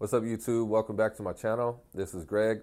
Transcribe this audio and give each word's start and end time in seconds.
What's 0.00 0.14
up, 0.14 0.22
YouTube? 0.22 0.68
Welcome 0.68 0.96
back 0.96 1.14
to 1.16 1.22
my 1.22 1.34
channel. 1.34 1.82
This 1.92 2.14
is 2.14 2.24
Greg. 2.24 2.62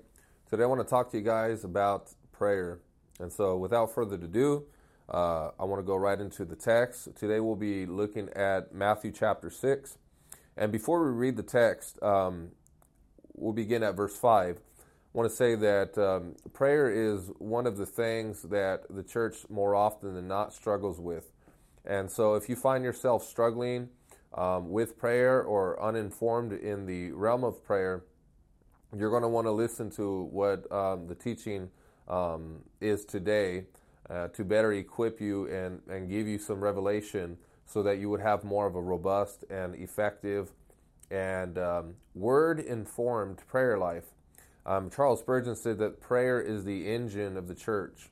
Today, 0.49 0.63
I 0.63 0.65
want 0.65 0.81
to 0.81 0.87
talk 0.89 1.11
to 1.11 1.17
you 1.17 1.23
guys 1.23 1.63
about 1.63 2.09
prayer. 2.31 2.79
And 3.19 3.31
so, 3.31 3.55
without 3.55 3.93
further 3.93 4.15
ado, 4.15 4.65
uh, 5.07 5.51
I 5.59 5.65
want 5.65 5.79
to 5.79 5.85
go 5.85 5.97
right 5.97 6.19
into 6.19 6.45
the 6.45 6.55
text. 6.55 7.09
Today, 7.15 7.39
we'll 7.39 7.55
be 7.55 7.85
looking 7.85 8.29
at 8.29 8.73
Matthew 8.73 9.11
chapter 9.11 9.51
6. 9.51 9.99
And 10.57 10.71
before 10.71 11.05
we 11.05 11.11
read 11.11 11.37
the 11.37 11.43
text, 11.43 12.01
um, 12.01 12.53
we'll 13.35 13.53
begin 13.53 13.83
at 13.83 13.93
verse 13.93 14.17
5. 14.17 14.57
I 14.57 14.59
want 15.13 15.29
to 15.29 15.35
say 15.35 15.53
that 15.53 15.95
um, 15.95 16.37
prayer 16.53 16.89
is 16.89 17.29
one 17.37 17.67
of 17.67 17.77
the 17.77 17.85
things 17.85 18.41
that 18.49 18.85
the 18.89 19.03
church 19.03 19.45
more 19.47 19.75
often 19.75 20.15
than 20.15 20.27
not 20.27 20.53
struggles 20.53 20.99
with. 20.99 21.31
And 21.85 22.09
so, 22.09 22.33
if 22.33 22.49
you 22.49 22.55
find 22.55 22.83
yourself 22.83 23.23
struggling, 23.23 23.89
um, 24.33 24.69
with 24.69 24.97
prayer 24.97 25.41
or 25.41 25.81
uninformed 25.81 26.53
in 26.53 26.85
the 26.85 27.11
realm 27.11 27.43
of 27.43 27.63
prayer, 27.63 28.03
you're 28.95 29.09
going 29.09 29.23
to 29.23 29.27
want 29.27 29.45
to 29.45 29.51
listen 29.51 29.89
to 29.91 30.23
what 30.31 30.71
um, 30.71 31.07
the 31.07 31.15
teaching 31.15 31.69
um, 32.07 32.59
is 32.79 33.05
today 33.05 33.65
uh, 34.09 34.29
to 34.29 34.43
better 34.45 34.71
equip 34.73 35.19
you 35.19 35.47
and, 35.47 35.81
and 35.89 36.09
give 36.09 36.27
you 36.27 36.37
some 36.37 36.61
revelation 36.61 37.37
so 37.65 37.83
that 37.83 37.99
you 37.99 38.09
would 38.09 38.21
have 38.21 38.43
more 38.43 38.65
of 38.65 38.75
a 38.75 38.81
robust 38.81 39.43
and 39.49 39.75
effective 39.75 40.51
and 41.11 41.57
um, 41.57 41.95
word 42.15 42.59
informed 42.59 43.45
prayer 43.47 43.77
life. 43.77 44.05
Um, 44.65 44.89
Charles 44.89 45.19
Spurgeon 45.19 45.55
said 45.55 45.77
that 45.79 46.01
prayer 46.01 46.41
is 46.41 46.63
the 46.63 46.87
engine 46.87 47.37
of 47.37 47.47
the 47.47 47.55
church, 47.55 48.09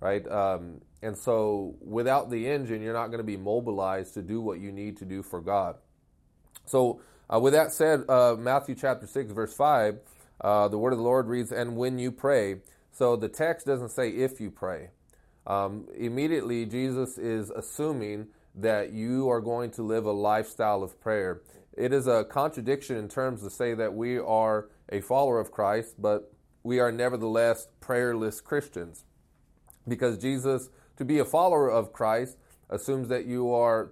right? 0.00 0.26
Um, 0.28 0.80
and 1.02 1.16
so 1.16 1.76
without 1.80 2.30
the 2.30 2.48
engine, 2.48 2.82
you're 2.82 2.94
not 2.94 3.08
going 3.08 3.18
to 3.18 3.24
be 3.24 3.36
mobilized 3.36 4.14
to 4.14 4.22
do 4.22 4.40
what 4.40 4.60
you 4.60 4.72
need 4.72 4.96
to 4.98 5.04
do 5.04 5.22
for 5.22 5.40
God. 5.40 5.76
So, 6.66 7.00
uh, 7.32 7.38
with 7.38 7.52
that 7.52 7.72
said, 7.72 8.04
uh, 8.08 8.34
Matthew 8.38 8.74
chapter 8.74 9.06
6, 9.06 9.32
verse 9.32 9.54
5, 9.54 9.98
uh, 10.40 10.68
the 10.68 10.78
word 10.78 10.92
of 10.92 10.98
the 10.98 11.04
Lord 11.04 11.28
reads, 11.28 11.52
And 11.52 11.76
when 11.76 11.98
you 11.98 12.10
pray. 12.10 12.56
So 12.92 13.16
the 13.16 13.28
text 13.28 13.66
doesn't 13.66 13.90
say 13.90 14.10
if 14.10 14.40
you 14.40 14.50
pray. 14.50 14.90
Um, 15.46 15.86
immediately, 15.96 16.66
Jesus 16.66 17.18
is 17.18 17.50
assuming 17.50 18.28
that 18.54 18.92
you 18.92 19.30
are 19.30 19.40
going 19.40 19.70
to 19.72 19.82
live 19.82 20.04
a 20.06 20.12
lifestyle 20.12 20.82
of 20.82 21.00
prayer. 21.00 21.40
It 21.76 21.92
is 21.92 22.06
a 22.06 22.24
contradiction 22.24 22.96
in 22.96 23.08
terms 23.08 23.42
to 23.42 23.50
say 23.50 23.74
that 23.74 23.94
we 23.94 24.18
are 24.18 24.68
a 24.90 25.00
follower 25.00 25.40
of 25.40 25.50
Christ, 25.50 25.94
but 25.98 26.32
we 26.62 26.78
are 26.78 26.92
nevertheless 26.92 27.68
prayerless 27.80 28.40
Christians. 28.40 29.04
Because 29.88 30.18
Jesus 30.18 30.68
to 30.96 31.04
be 31.04 31.18
a 31.18 31.24
follower 31.24 31.70
of 31.70 31.92
Christ 31.92 32.36
assumes 32.68 33.08
that 33.08 33.26
you 33.26 33.52
are 33.52 33.90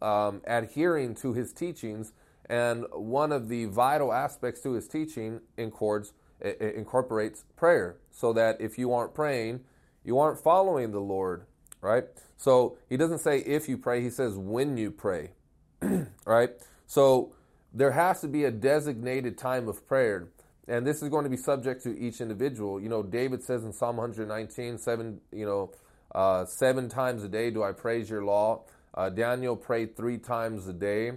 um, 0.00 0.40
adhering 0.46 1.14
to 1.16 1.32
his 1.32 1.52
teachings, 1.52 2.12
and 2.48 2.84
one 2.92 3.32
of 3.32 3.48
the 3.48 3.66
vital 3.66 4.12
aspects 4.12 4.60
to 4.62 4.72
his 4.72 4.88
teaching 4.88 5.40
incorporates, 5.56 6.12
incorporates 6.60 7.44
prayer, 7.56 7.96
so 8.10 8.32
that 8.32 8.60
if 8.60 8.78
you 8.78 8.92
aren't 8.92 9.14
praying, 9.14 9.60
you 10.04 10.18
aren't 10.18 10.38
following 10.38 10.90
the 10.92 11.00
Lord, 11.00 11.44
right? 11.80 12.04
So 12.36 12.78
he 12.88 12.96
doesn't 12.96 13.18
say 13.18 13.40
if 13.40 13.68
you 13.68 13.76
pray, 13.76 14.00
he 14.00 14.10
says 14.10 14.36
when 14.36 14.76
you 14.76 14.90
pray, 14.90 15.32
right? 16.24 16.50
So 16.86 17.32
there 17.72 17.92
has 17.92 18.20
to 18.22 18.28
be 18.28 18.44
a 18.44 18.50
designated 18.50 19.36
time 19.36 19.68
of 19.68 19.86
prayer. 19.86 20.28
And 20.68 20.86
this 20.86 21.02
is 21.02 21.08
going 21.08 21.24
to 21.24 21.30
be 21.30 21.36
subject 21.36 21.82
to 21.84 21.98
each 21.98 22.20
individual. 22.20 22.80
You 22.80 22.88
know, 22.88 23.02
David 23.02 23.42
says 23.42 23.64
in 23.64 23.72
Psalm 23.72 23.96
119, 23.96 24.78
7, 24.78 25.20
you 25.32 25.46
know, 25.46 25.72
uh, 26.14 26.44
seven 26.44 26.88
times 26.88 27.22
a 27.22 27.28
day 27.28 27.50
do 27.50 27.62
I 27.62 27.72
praise 27.72 28.10
your 28.10 28.24
law. 28.24 28.64
Uh, 28.94 29.08
Daniel 29.08 29.56
prayed 29.56 29.96
three 29.96 30.18
times 30.18 30.66
a 30.66 30.72
day. 30.72 31.12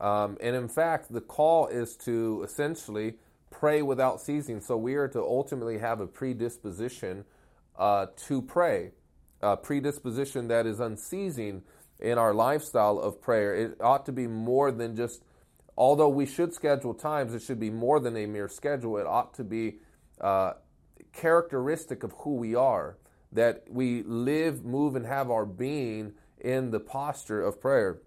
Um, 0.00 0.36
and 0.40 0.54
in 0.54 0.68
fact, 0.68 1.12
the 1.12 1.20
call 1.20 1.66
is 1.68 1.96
to 1.98 2.42
essentially 2.44 3.14
pray 3.50 3.82
without 3.82 4.20
ceasing. 4.20 4.60
So 4.60 4.76
we 4.76 4.94
are 4.94 5.08
to 5.08 5.20
ultimately 5.20 5.78
have 5.78 6.00
a 6.00 6.06
predisposition 6.06 7.24
uh, 7.78 8.06
to 8.28 8.42
pray, 8.42 8.90
a 9.40 9.56
predisposition 9.56 10.48
that 10.48 10.66
is 10.66 10.80
unceasing 10.80 11.62
in 12.00 12.18
our 12.18 12.34
lifestyle 12.34 12.98
of 12.98 13.20
prayer. 13.20 13.54
It 13.54 13.80
ought 13.80 14.04
to 14.06 14.12
be 14.12 14.26
more 14.26 14.70
than 14.70 14.96
just, 14.96 15.22
although 15.76 16.08
we 16.08 16.26
should 16.26 16.52
schedule 16.52 16.94
times, 16.94 17.34
it 17.34 17.42
should 17.42 17.60
be 17.60 17.70
more 17.70 18.00
than 18.00 18.16
a 18.16 18.26
mere 18.26 18.48
schedule. 18.48 18.96
It 18.98 19.06
ought 19.06 19.34
to 19.34 19.44
be 19.44 19.76
uh, 20.20 20.54
characteristic 21.12 22.02
of 22.02 22.12
who 22.18 22.34
we 22.34 22.54
are 22.54 22.96
that 23.32 23.64
we 23.68 24.02
live, 24.04 24.64
move, 24.64 24.94
and 24.94 25.06
have 25.06 25.30
our 25.30 25.44
being 25.44 26.12
in 26.40 26.70
the 26.70 26.80
posture 26.80 27.42
of 27.42 27.60
prayer. 27.60 27.98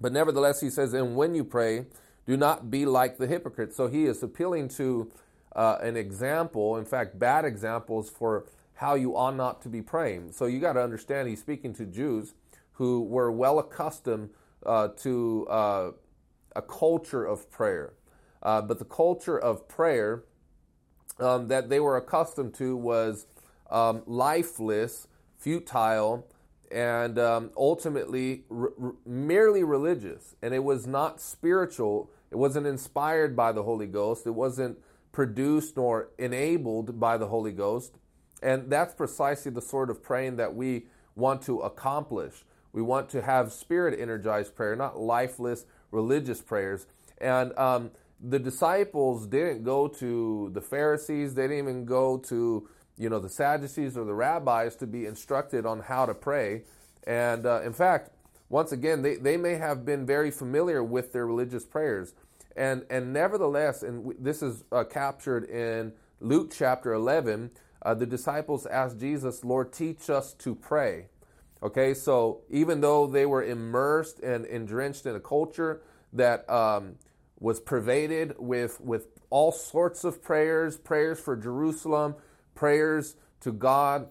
But 0.00 0.12
nevertheless, 0.12 0.60
he 0.60 0.70
says, 0.70 0.92
and 0.92 1.16
when 1.16 1.34
you 1.34 1.44
pray, 1.44 1.86
do 2.26 2.36
not 2.36 2.70
be 2.70 2.84
like 2.84 3.16
the 3.16 3.26
hypocrites. 3.26 3.76
So 3.76 3.88
he 3.88 4.04
is 4.04 4.22
appealing 4.22 4.68
to 4.70 5.10
uh, 5.56 5.78
an 5.80 5.96
example, 5.96 6.76
in 6.76 6.84
fact, 6.84 7.18
bad 7.18 7.44
examples 7.44 8.10
for 8.10 8.46
how 8.74 8.94
you 8.94 9.16
ought 9.16 9.36
not 9.36 9.62
to 9.62 9.68
be 9.68 9.82
praying. 9.82 10.32
So 10.32 10.46
you 10.46 10.60
got 10.60 10.74
to 10.74 10.82
understand, 10.82 11.28
he's 11.28 11.40
speaking 11.40 11.74
to 11.74 11.86
Jews 11.86 12.34
who 12.72 13.02
were 13.02 13.30
well 13.30 13.58
accustomed 13.58 14.30
uh, 14.64 14.88
to 14.88 15.46
uh, 15.50 15.90
a 16.54 16.62
culture 16.62 17.24
of 17.24 17.50
prayer. 17.50 17.94
Uh, 18.42 18.62
but 18.62 18.78
the 18.78 18.84
culture 18.84 19.38
of 19.38 19.68
prayer 19.68 20.24
um, 21.18 21.48
that 21.48 21.68
they 21.68 21.80
were 21.80 21.96
accustomed 21.96 22.54
to 22.54 22.76
was 22.76 23.26
um, 23.70 24.02
lifeless, 24.06 25.06
futile, 25.38 26.26
and 26.70 27.18
um, 27.18 27.50
ultimately 27.56 28.44
merely 29.04 29.64
religious. 29.64 30.36
And 30.42 30.54
it 30.54 30.64
was 30.64 30.86
not 30.86 31.20
spiritual, 31.20 32.10
it 32.30 32.36
wasn't 32.36 32.66
inspired 32.66 33.36
by 33.36 33.52
the 33.52 33.62
Holy 33.62 33.86
Ghost, 33.86 34.26
it 34.26 34.30
wasn't 34.34 34.78
produced 35.12 35.76
nor 35.76 36.08
enabled 36.18 37.00
by 37.00 37.16
the 37.16 37.26
Holy 37.26 37.52
Ghost. 37.52 37.98
And 38.42 38.70
that's 38.70 38.94
precisely 38.94 39.50
the 39.50 39.60
sort 39.60 39.90
of 39.90 40.02
praying 40.02 40.36
that 40.36 40.54
we 40.54 40.86
want 41.14 41.42
to 41.42 41.58
accomplish. 41.60 42.44
We 42.72 42.82
want 42.82 43.08
to 43.10 43.22
have 43.22 43.52
spirit 43.52 43.98
energized 43.98 44.54
prayer, 44.54 44.76
not 44.76 44.98
lifeless 44.98 45.66
religious 45.90 46.40
prayers. 46.40 46.86
And 47.18 47.56
um, 47.58 47.90
the 48.20 48.38
disciples 48.38 49.26
didn't 49.26 49.64
go 49.64 49.88
to 49.88 50.50
the 50.52 50.60
Pharisees, 50.60 51.34
they 51.34 51.42
didn't 51.42 51.58
even 51.58 51.84
go 51.84 52.18
to 52.18 52.68
you 53.00 53.08
know, 53.08 53.18
the 53.18 53.30
Sadducees 53.30 53.96
or 53.96 54.04
the 54.04 54.12
rabbis 54.12 54.76
to 54.76 54.86
be 54.86 55.06
instructed 55.06 55.64
on 55.64 55.80
how 55.80 56.04
to 56.04 56.12
pray. 56.12 56.64
And 57.06 57.46
uh, 57.46 57.62
in 57.62 57.72
fact, 57.72 58.10
once 58.50 58.72
again, 58.72 59.00
they, 59.00 59.16
they 59.16 59.38
may 59.38 59.54
have 59.54 59.86
been 59.86 60.04
very 60.04 60.30
familiar 60.30 60.84
with 60.84 61.14
their 61.14 61.26
religious 61.26 61.64
prayers. 61.64 62.12
And, 62.54 62.84
and 62.90 63.10
nevertheless, 63.10 63.82
and 63.82 64.14
this 64.18 64.42
is 64.42 64.64
uh, 64.70 64.84
captured 64.84 65.44
in 65.44 65.94
Luke 66.20 66.52
chapter 66.54 66.92
11, 66.92 67.50
uh, 67.80 67.94
the 67.94 68.04
disciples 68.04 68.66
asked 68.66 69.00
Jesus, 69.00 69.44
Lord, 69.44 69.72
teach 69.72 70.10
us 70.10 70.34
to 70.34 70.54
pray. 70.54 71.06
Okay, 71.62 71.92
so 71.92 72.40
even 72.48 72.80
though 72.80 73.06
they 73.06 73.26
were 73.26 73.44
immersed 73.44 74.20
and, 74.20 74.46
and 74.46 74.66
drenched 74.66 75.04
in 75.04 75.14
a 75.14 75.20
culture 75.20 75.82
that 76.12 76.48
um, 76.48 76.96
was 77.38 77.60
pervaded 77.60 78.34
with, 78.38 78.80
with 78.80 79.08
all 79.28 79.52
sorts 79.52 80.04
of 80.04 80.22
prayers, 80.22 80.78
prayers 80.78 81.20
for 81.20 81.36
Jerusalem, 81.36 82.14
prayers 82.54 83.16
to 83.40 83.52
God, 83.52 84.08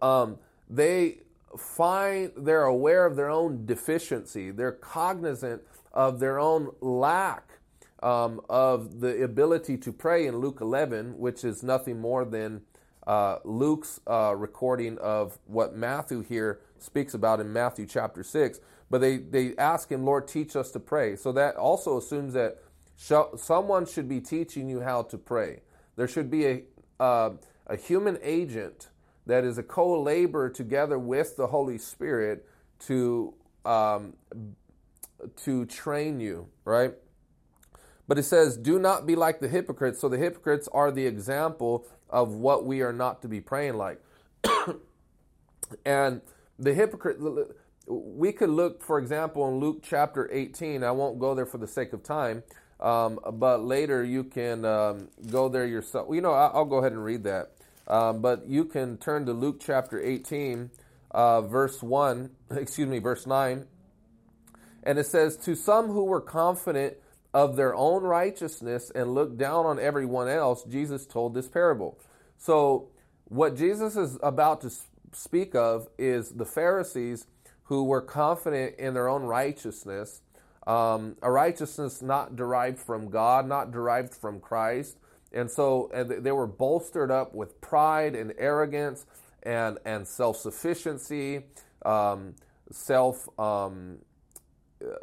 um, 0.00 0.38
they 0.68 1.18
find 1.58 2.32
they're 2.36 2.64
aware 2.64 3.06
of 3.06 3.16
their 3.16 3.30
own 3.30 3.66
deficiency. 3.66 4.50
They're 4.50 4.72
cognizant 4.72 5.62
of 5.92 6.20
their 6.20 6.38
own 6.38 6.70
lack 6.80 7.58
um, 8.02 8.40
of 8.48 9.00
the 9.00 9.22
ability 9.22 9.78
to 9.78 9.92
pray 9.92 10.26
in 10.26 10.38
Luke 10.38 10.58
11, 10.60 11.18
which 11.18 11.44
is 11.44 11.62
nothing 11.62 12.00
more 12.00 12.24
than 12.24 12.62
uh, 13.06 13.38
Luke's 13.44 14.00
uh, 14.06 14.34
recording 14.36 14.98
of 14.98 15.38
what 15.46 15.76
Matthew 15.76 16.22
here 16.22 16.60
speaks 16.78 17.14
about 17.14 17.40
in 17.40 17.52
Matthew 17.52 17.86
chapter 17.86 18.22
6. 18.22 18.60
But 18.90 19.00
they, 19.00 19.16
they 19.16 19.56
ask 19.56 19.90
him, 19.90 20.04
Lord, 20.04 20.28
teach 20.28 20.56
us 20.56 20.70
to 20.72 20.80
pray. 20.80 21.16
So 21.16 21.32
that 21.32 21.56
also 21.56 21.98
assumes 21.98 22.34
that 22.34 22.58
sh- 22.96 23.36
someone 23.36 23.86
should 23.86 24.08
be 24.08 24.20
teaching 24.20 24.68
you 24.68 24.80
how 24.80 25.02
to 25.02 25.18
pray. 25.18 25.60
There 25.96 26.08
should 26.08 26.30
be 26.30 26.46
a, 26.46 26.62
uh, 27.00 27.30
a 27.66 27.76
human 27.76 28.18
agent 28.22 28.88
that 29.26 29.44
is 29.44 29.58
a 29.58 29.62
co 29.62 30.00
laborer 30.00 30.50
together 30.50 30.98
with 30.98 31.36
the 31.36 31.46
Holy 31.46 31.78
Spirit 31.78 32.46
to, 32.86 33.34
um, 33.64 34.14
to 35.44 35.64
train 35.66 36.20
you, 36.20 36.48
right? 36.64 36.94
But 38.06 38.18
it 38.18 38.24
says, 38.24 38.56
do 38.56 38.78
not 38.78 39.06
be 39.06 39.16
like 39.16 39.40
the 39.40 39.48
hypocrites. 39.48 40.00
So 40.00 40.08
the 40.08 40.18
hypocrites 40.18 40.68
are 40.72 40.90
the 40.90 41.06
example 41.06 41.86
of 42.14 42.32
what 42.32 42.64
we 42.64 42.80
are 42.80 42.92
not 42.92 43.22
to 43.22 43.28
be 43.28 43.40
praying 43.40 43.74
like. 43.74 44.00
and 45.84 46.20
the 46.60 46.72
hypocrite, 46.72 47.18
we 47.88 48.30
could 48.30 48.50
look, 48.50 48.84
for 48.84 49.00
example, 49.00 49.48
in 49.48 49.58
Luke 49.58 49.80
chapter 49.82 50.30
18. 50.32 50.84
I 50.84 50.92
won't 50.92 51.18
go 51.18 51.34
there 51.34 51.44
for 51.44 51.58
the 51.58 51.66
sake 51.66 51.92
of 51.92 52.04
time. 52.04 52.44
Um, 52.78 53.18
but 53.32 53.64
later 53.64 54.04
you 54.04 54.24
can 54.24 54.64
um, 54.64 55.08
go 55.28 55.48
there 55.48 55.66
yourself. 55.66 56.06
You 56.12 56.20
know, 56.20 56.32
I'll 56.32 56.64
go 56.64 56.76
ahead 56.76 56.92
and 56.92 57.04
read 57.04 57.24
that. 57.24 57.50
Um, 57.88 58.22
but 58.22 58.46
you 58.46 58.64
can 58.64 58.96
turn 58.96 59.26
to 59.26 59.32
Luke 59.32 59.60
chapter 59.60 60.00
18, 60.00 60.70
uh, 61.10 61.42
verse 61.42 61.82
1, 61.82 62.30
excuse 62.52 62.88
me, 62.88 63.00
verse 63.00 63.26
9. 63.26 63.66
And 64.84 64.98
it 64.98 65.06
says, 65.06 65.36
To 65.38 65.56
some 65.56 65.88
who 65.88 66.04
were 66.04 66.20
confident 66.20 66.96
of 67.34 67.56
their 67.56 67.74
own 67.74 68.04
righteousness 68.04 68.90
and 68.94 69.12
look 69.12 69.36
down 69.36 69.66
on 69.66 69.80
everyone 69.80 70.28
else, 70.28 70.62
Jesus 70.64 71.04
told 71.04 71.34
this 71.34 71.48
parable. 71.48 71.98
So, 72.38 72.88
what 73.24 73.56
Jesus 73.56 73.96
is 73.96 74.18
about 74.22 74.60
to 74.60 74.70
speak 75.12 75.54
of 75.54 75.88
is 75.98 76.30
the 76.30 76.44
Pharisees 76.44 77.26
who 77.64 77.84
were 77.84 78.00
confident 78.00 78.76
in 78.76 78.94
their 78.94 79.08
own 79.08 79.22
righteousness, 79.22 80.20
um, 80.66 81.16
a 81.22 81.30
righteousness 81.30 82.00
not 82.00 82.36
derived 82.36 82.78
from 82.78 83.10
God, 83.10 83.48
not 83.48 83.72
derived 83.72 84.14
from 84.14 84.38
Christ. 84.38 84.98
And 85.32 85.50
so 85.50 85.90
and 85.92 86.08
they 86.08 86.32
were 86.32 86.46
bolstered 86.46 87.10
up 87.10 87.34
with 87.34 87.60
pride 87.60 88.14
and 88.14 88.32
arrogance 88.38 89.06
and, 89.42 89.78
and 89.84 90.06
self 90.06 90.36
sufficiency, 90.36 91.46
um, 91.84 92.36
self, 92.70 93.28
um, 93.38 93.98
uh, 94.84 94.94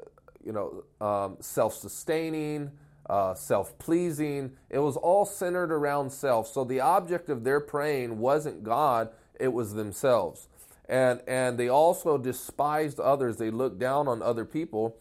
you 0.45 0.51
know, 0.51 0.83
um, 1.05 1.37
self 1.39 1.75
sustaining, 1.75 2.71
uh, 3.09 3.33
self 3.33 3.77
pleasing. 3.77 4.51
It 4.69 4.79
was 4.79 4.97
all 4.97 5.25
centered 5.25 5.71
around 5.71 6.11
self. 6.11 6.47
So 6.47 6.63
the 6.63 6.79
object 6.79 7.29
of 7.29 7.43
their 7.43 7.59
praying 7.59 8.19
wasn't 8.19 8.63
God, 8.63 9.09
it 9.39 9.53
was 9.53 9.73
themselves. 9.73 10.47
And, 10.87 11.21
and 11.25 11.57
they 11.57 11.69
also 11.69 12.17
despised 12.17 12.99
others. 12.99 13.37
They 13.37 13.49
looked 13.49 13.79
down 13.79 14.07
on 14.07 14.21
other 14.21 14.43
people. 14.43 14.97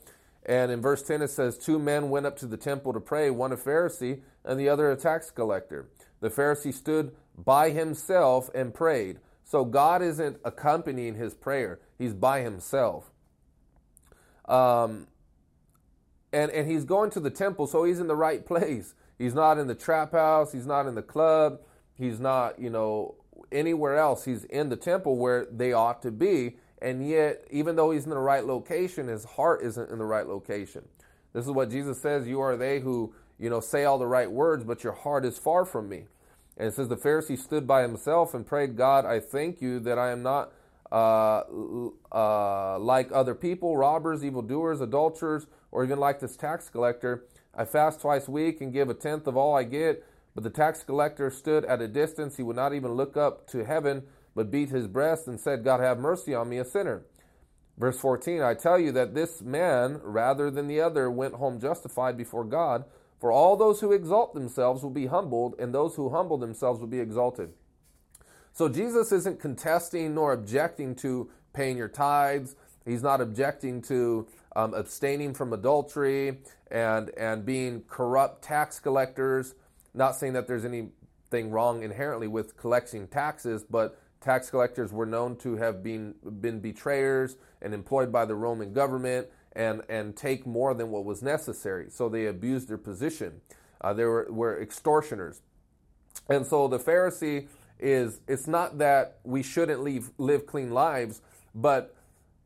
And 0.47 0.71
in 0.71 0.81
verse 0.81 1.03
10, 1.03 1.23
it 1.23 1.29
says, 1.29 1.59
Two 1.59 1.79
men 1.79 2.11
went 2.11 2.27
up 2.27 2.37
to 2.39 2.47
the 2.47 2.57
temple 2.57 2.93
to 2.93 3.01
pray, 3.01 3.31
one 3.31 3.53
a 3.53 3.57
Pharisee 3.57 4.21
and 4.45 4.59
the 4.59 4.69
other 4.69 4.91
a 4.91 4.97
tax 4.97 5.31
collector. 5.31 5.89
The 6.21 6.31
Pharisee 6.31 6.73
stood 6.73 7.15
by 7.37 7.71
himself 7.71 8.51
and 8.55 8.73
prayed. 8.73 9.19
So 9.45 9.65
God 9.65 10.01
isn't 10.01 10.39
accompanying 10.45 11.17
his 11.17 11.35
prayer, 11.35 11.81
he's 11.99 12.15
by 12.15 12.41
himself. 12.43 13.11
Um, 14.47 15.09
and, 16.33 16.51
and 16.51 16.71
he's 16.71 16.85
going 16.85 17.11
to 17.11 17.21
the 17.21 17.31
temple, 17.31 17.67
so 17.67 17.85
he's 17.85 18.01
in 18.01 18.07
the 18.07 18.17
right 18.17 18.45
place. 18.45 18.95
He's 19.19 19.35
not 19.35 19.59
in 19.59 19.67
the 19.67 19.75
trap 19.75 20.13
house, 20.13 20.53
he's 20.53 20.67
not 20.67 20.87
in 20.87 20.95
the 20.95 21.03
club, 21.03 21.61
he's 21.99 22.19
not, 22.19 22.59
you 22.59 22.71
know, 22.71 23.17
anywhere 23.53 23.97
else. 23.97 24.25
He's 24.25 24.45
in 24.45 24.69
the 24.69 24.77
temple 24.77 25.17
where 25.17 25.47
they 25.47 25.73
ought 25.73 26.03
to 26.03 26.11
be. 26.11 26.57
And 26.83 27.07
yet, 27.07 27.45
even 27.51 27.77
though 27.77 27.91
he's 27.91 28.05
in 28.05 28.11
the 28.11 28.19
right 28.19 28.45
location, 28.45 29.09
his 29.09 29.25
heart 29.25 29.63
isn't 29.63 29.91
in 29.91 29.99
the 29.99 30.05
right 30.05 30.27
location. 30.27 30.89
This 31.33 31.45
is 31.45 31.51
what 31.51 31.71
Jesus 31.71 32.01
says 32.01 32.27
You 32.27 32.41
are 32.41 32.57
they 32.57 32.81
who, 32.81 33.15
you 33.39 33.51
know, 33.51 33.61
say 33.61 33.85
all 33.85 33.99
the 33.99 34.07
right 34.07 34.31
words, 34.31 34.65
but 34.65 34.83
your 34.83 34.93
heart 34.95 35.25
is 35.25 35.39
far 35.39 35.65
from 35.65 35.89
me. 35.89 36.05
And 36.57 36.69
it 36.69 36.75
says, 36.75 36.89
The 36.89 36.97
Pharisee 36.97 37.39
stood 37.39 37.67
by 37.67 37.83
himself 37.83 38.35
and 38.35 38.47
prayed, 38.47 38.77
God, 38.77 39.05
I 39.05 39.21
thank 39.21 39.61
you 39.61 39.79
that 39.81 39.99
I 39.99 40.11
am 40.11 40.23
not 40.23 40.53
uh, 40.93 41.43
uh, 42.13 42.79
like 42.79 43.11
other 43.13 43.35
people, 43.35 43.77
robbers, 43.77 44.25
evildoers, 44.25 44.81
adulterers, 44.81 45.47
or 45.71 45.85
even 45.85 45.99
like 45.99 46.21
this 46.21 46.37
tax 46.37 46.69
collector. 46.69 47.25
I 47.55 47.65
fast 47.65 48.01
twice 48.01 48.29
a 48.29 48.31
week 48.31 48.61
and 48.61 48.73
give 48.73 48.89
a 48.89 48.95
tenth 48.95 49.27
of 49.27 49.37
all 49.37 49.57
I 49.57 49.65
get. 49.65 50.05
But 50.35 50.45
the 50.45 50.51
tax 50.51 50.83
collector 50.83 51.31
stood 51.31 51.65
at 51.65 51.83
a 51.83 51.89
distance. 51.89 52.37
He 52.37 52.43
would 52.43 52.57
not 52.57 52.73
even 52.73 52.93
look 52.93 53.17
up 53.17 53.49
to 53.49 53.65
heaven, 53.65 54.05
but 54.35 54.51
beat 54.51 54.71
his 54.71 54.87
breast 54.87 55.27
and 55.27 55.41
said, 55.41 55.65
God 55.65 55.81
have 55.81 55.99
mercy 55.99 56.35
on 56.35 56.49
me, 56.49 56.59
a 56.59 56.65
sinner. 56.65 57.05
Verse 57.77 57.99
14 57.99 58.43
I 58.43 58.55
tell 58.55 58.79
you 58.79 58.93
that 58.93 59.15
this 59.15 59.41
man, 59.41 60.01
rather 60.05 60.51
than 60.51 60.67
the 60.67 60.81
other, 60.81 61.11
went 61.11 61.35
home 61.35 61.59
justified 61.59 62.17
before 62.17 62.45
God. 62.45 62.85
For 63.19 63.33
all 63.33 63.57
those 63.57 63.81
who 63.81 63.93
exalt 63.93 64.35
themselves 64.35 64.83
will 64.83 64.91
be 64.91 65.07
humbled, 65.07 65.55
and 65.59 65.75
those 65.75 65.97
who 65.97 66.11
humble 66.11 66.39
themselves 66.39 66.81
will 66.81 66.87
be 66.87 67.01
exalted. 67.01 67.53
So 68.53 68.69
Jesus 68.69 69.13
isn't 69.13 69.41
contesting 69.41 70.15
nor 70.15 70.33
objecting 70.33 70.95
to 70.97 71.31
paying 71.53 71.77
your 71.77 71.89
tithes. 71.89 72.57
He's 72.85 73.03
not 73.03 73.21
objecting 73.21 73.83
to 73.83 74.27
um, 74.57 74.75
abstaining 74.75 75.35
from 75.35 75.53
adultery 75.53 76.39
and, 76.71 77.11
and 77.17 77.45
being 77.45 77.83
corrupt 77.89 78.43
tax 78.43 78.81
collectors. 78.81 79.55
Not 79.95 80.17
saying 80.17 80.35
that 80.35 80.47
there's 80.47 80.65
anything 80.65 81.51
wrong 81.51 81.83
inherently 81.83 82.29
with 82.29 82.57
collecting 82.57 83.07
taxes, 83.09 83.65
but 83.69 84.01
tax 84.21 84.51
collectors 84.51 84.93
were 84.93 85.07
known 85.07 85.37
to 85.37 85.57
have 85.57 85.83
been, 85.83 86.15
been 86.41 86.61
betrayers 86.61 87.37
and 87.63 87.73
employed 87.75 88.13
by 88.13 88.25
the 88.25 88.35
Roman 88.35 88.73
government 88.73 89.29
and, 89.53 89.83
and 89.89 90.17
take 90.17 90.47
more 90.47 90.75
than 90.75 90.91
what 90.91 91.05
was 91.05 91.23
necessary. 91.23 91.87
So 91.91 92.09
they 92.09 92.27
abused 92.27 92.69
their 92.69 92.79
position. 92.79 93.41
Uh, 93.81 93.93
they 93.93 94.05
were, 94.05 94.27
were 94.31 94.61
extortioners. 94.61 95.41
And 96.29 96.47
so 96.47 96.69
the 96.69 96.79
Pharisee 96.79 97.49
is, 97.83 98.21
it's 98.29 98.47
not 98.47 98.79
that 98.79 99.19
we 99.25 99.43
shouldn't 99.43 99.83
leave, 99.83 100.11
live 100.19 100.47
clean 100.47 100.71
lives, 100.71 101.23
but 101.55 101.95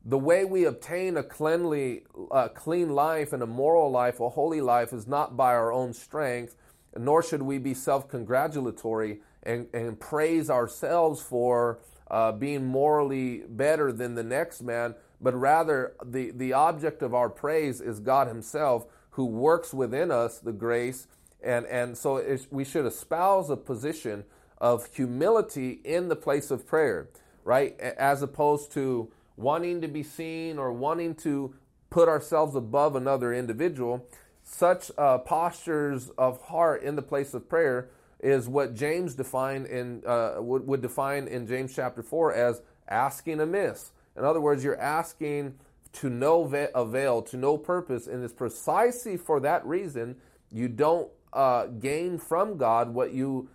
the 0.05 0.17
way 0.17 0.45
we 0.45 0.65
obtain 0.65 1.17
a 1.17 1.23
cleanly, 1.23 2.03
uh, 2.31 2.47
clean 2.49 2.91
life 2.91 3.33
and 3.33 3.41
a 3.41 3.47
moral 3.47 3.89
life, 3.89 4.19
a 4.19 4.29
holy 4.29 4.61
life, 4.61 4.93
is 4.93 5.07
not 5.07 5.35
by 5.35 5.53
our 5.53 5.71
own 5.71 5.93
strength, 5.93 6.55
nor 6.95 7.23
should 7.23 7.41
we 7.41 7.57
be 7.57 7.73
self 7.73 8.07
congratulatory 8.07 9.19
and, 9.43 9.67
and 9.73 9.99
praise 9.99 10.49
ourselves 10.49 11.21
for 11.21 11.79
uh, 12.09 12.31
being 12.31 12.65
morally 12.65 13.43
better 13.49 13.91
than 13.91 14.15
the 14.15 14.23
next 14.23 14.61
man, 14.61 14.95
but 15.19 15.33
rather 15.33 15.93
the, 16.03 16.31
the 16.31 16.53
object 16.53 17.01
of 17.01 17.13
our 17.13 17.29
praise 17.29 17.81
is 17.81 17.99
God 17.99 18.27
Himself 18.27 18.85
who 19.11 19.25
works 19.25 19.73
within 19.73 20.11
us 20.11 20.39
the 20.39 20.51
grace. 20.51 21.07
And, 21.41 21.65
and 21.67 21.97
so 21.97 22.37
we 22.51 22.63
should 22.63 22.85
espouse 22.85 23.49
a 23.49 23.57
position 23.57 24.23
of 24.59 24.87
humility 24.93 25.81
in 25.83 26.07
the 26.09 26.15
place 26.15 26.51
of 26.51 26.67
prayer, 26.67 27.09
right? 27.43 27.79
As 27.79 28.21
opposed 28.21 28.71
to 28.73 29.11
wanting 29.37 29.81
to 29.81 29.87
be 29.87 30.03
seen 30.03 30.57
or 30.57 30.71
wanting 30.71 31.15
to 31.15 31.53
put 31.89 32.07
ourselves 32.07 32.55
above 32.55 32.95
another 32.95 33.33
individual 33.33 34.07
such 34.45 34.91
uh, 34.97 35.17
postures 35.17 36.09
of 36.17 36.41
heart 36.43 36.83
in 36.83 36.95
the 36.95 37.01
place 37.01 37.33
of 37.33 37.49
prayer 37.49 37.89
is 38.19 38.47
what 38.47 38.75
James 38.75 39.15
defined 39.15 39.65
in 39.65 40.03
uh, 40.05 40.35
would, 40.37 40.65
would 40.67 40.81
define 40.81 41.27
in 41.27 41.47
James 41.47 41.75
chapter 41.75 42.01
four 42.03 42.33
as 42.33 42.61
asking 42.87 43.41
amiss. 43.41 43.91
In 44.15 44.23
other 44.23 44.39
words, 44.39 44.63
you're 44.63 44.79
asking 44.79 45.55
to 45.93 46.09
no 46.09 46.43
avail, 46.75 47.21
to 47.23 47.37
no 47.37 47.57
purpose, 47.57 48.07
and 48.07 48.23
it's 48.23 48.33
precisely 48.33 49.17
for 49.17 49.39
that 49.39 49.65
reason 49.65 50.15
you 50.51 50.67
don't 50.67 51.09
uh, 51.33 51.65
gain 51.65 52.17
from 52.17 52.57
God 52.57 52.93
what 52.93 53.13
you 53.13 53.49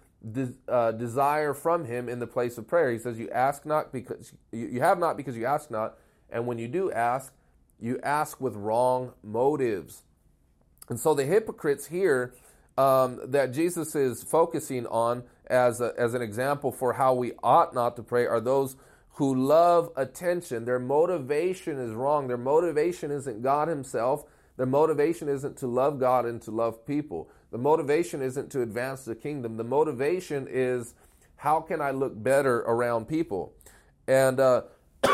uh, 0.69 0.93
desire 0.93 1.55
from 1.55 1.85
Him 1.85 2.09
in 2.09 2.19
the 2.19 2.27
place 2.27 2.59
of 2.59 2.67
prayer. 2.67 2.91
He 2.91 2.99
says, 2.99 3.19
"You 3.19 3.31
ask 3.31 3.65
not 3.65 3.93
because 3.93 4.33
you, 4.53 4.67
you 4.67 4.81
have 4.81 4.99
not 4.99 5.17
because 5.17 5.37
you 5.37 5.47
ask 5.47 5.71
not, 5.71 5.99
and 6.31 6.47
when 6.47 6.59
you 6.59 6.69
do 6.69 6.93
ask, 6.93 7.33
you 7.79 7.99
ask 8.03 8.41
with 8.41 8.55
wrong 8.55 9.13
motives." 9.23 10.03
And 10.89 10.99
so 10.99 11.15
the 11.15 11.25
hypocrites 11.25 11.87
here 11.87 12.35
um, 12.77 13.21
that 13.25 13.53
Jesus 13.53 13.95
is 13.95 14.23
focusing 14.23 14.87
on 14.87 15.23
as, 15.47 15.81
a, 15.81 15.93
as 15.99 16.15
an 16.15 16.23
example 16.23 16.73
for 16.73 16.95
how 16.95 17.15
we 17.15 17.33
ought 17.43 17.75
not 17.75 17.97
to 17.97 18.03
pray 18.03 18.27
are 18.27 18.41
those 18.41 18.77
who 19.15 19.35
love 19.35 19.91
attention. 19.97 20.65
Their 20.65 20.79
motivation 20.79 21.79
is 21.79 21.93
wrong. 21.93 22.29
Their 22.29 22.39
motivation 22.39 23.11
isn't 23.11 23.43
God 23.43 23.69
Himself. 23.69 24.25
Their 24.57 24.67
motivation 24.67 25.29
isn't 25.29 25.57
to 25.59 25.67
love 25.67 25.99
God 25.99 26.25
and 26.27 26.41
to 26.43 26.51
love 26.51 26.87
people. 26.87 27.31
The 27.51 27.59
motivation 27.59 28.23
isn't 28.23 28.51
to 28.53 28.63
advance 28.63 29.05
the 29.05 29.15
kingdom. 29.15 29.57
The 29.57 29.65
motivation 29.65 30.47
is 30.49 30.95
how 31.37 31.61
can 31.61 31.81
I 31.81 31.91
look 31.91 32.23
better 32.23 32.59
around 32.61 33.07
people? 33.07 33.55
And 34.07 34.39
uh, 34.39 34.63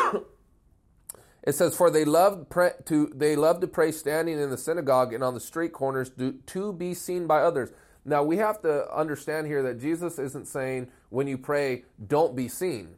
It 1.46 1.54
says, 1.54 1.76
"For 1.76 1.90
they 1.90 2.04
loved 2.04 2.52
to 2.86 3.06
they 3.14 3.36
love 3.36 3.60
to 3.60 3.68
pray 3.68 3.92
standing 3.92 4.38
in 4.40 4.50
the 4.50 4.58
synagogue 4.58 5.14
and 5.14 5.22
on 5.22 5.32
the 5.32 5.40
street 5.40 5.72
corners 5.72 6.10
to, 6.18 6.32
to 6.32 6.72
be 6.72 6.92
seen 6.92 7.28
by 7.28 7.42
others." 7.42 7.70
Now 8.04 8.22
we 8.24 8.36
have 8.38 8.60
to 8.62 8.92
understand 8.92 9.46
here 9.46 9.62
that 9.62 9.80
Jesus 9.80 10.18
isn't 10.18 10.46
saying 10.46 10.88
when 11.08 11.26
you 11.28 11.38
pray, 11.38 11.84
don't 12.04 12.36
be 12.36 12.48
seen. 12.48 12.96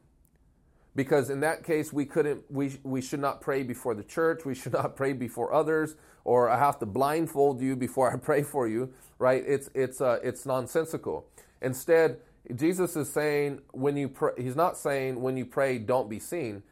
Because 0.95 1.31
in 1.31 1.41
that 1.41 1.63
case, 1.63 1.93
we 1.93 2.05
couldn't, 2.05 2.43
we, 2.51 2.79
we 2.83 3.01
should 3.01 3.21
not 3.21 3.41
pray 3.41 3.63
before 3.63 3.95
the 3.95 4.03
church. 4.03 4.45
We 4.45 4.55
should 4.55 4.73
not 4.73 4.97
pray 4.97 5.13
before 5.13 5.55
others, 5.55 5.95
or 6.29 6.49
I 6.51 6.59
have 6.59 6.79
to 6.81 6.87
blindfold 6.87 7.61
you 7.61 7.77
before 7.77 8.13
I 8.13 8.17
pray 8.31 8.43
for 8.43 8.69
you, 8.69 8.93
right? 9.19 9.43
It's, 9.47 9.71
it's, 9.75 10.01
uh, 10.01 10.19
it's 10.23 10.47
nonsensical. 10.47 11.27
Instead, 11.63 12.19
Jesus 12.55 12.97
is 12.97 13.11
saying 13.13 13.61
when 13.73 13.97
you 13.97 14.09
pray, 14.09 14.33
he's 14.39 14.57
not 14.57 14.79
saying 14.79 15.21
when 15.21 15.37
you 15.37 15.47
pray, 15.47 15.79
don't 15.79 16.09
be 16.09 16.19
seen 16.19 16.63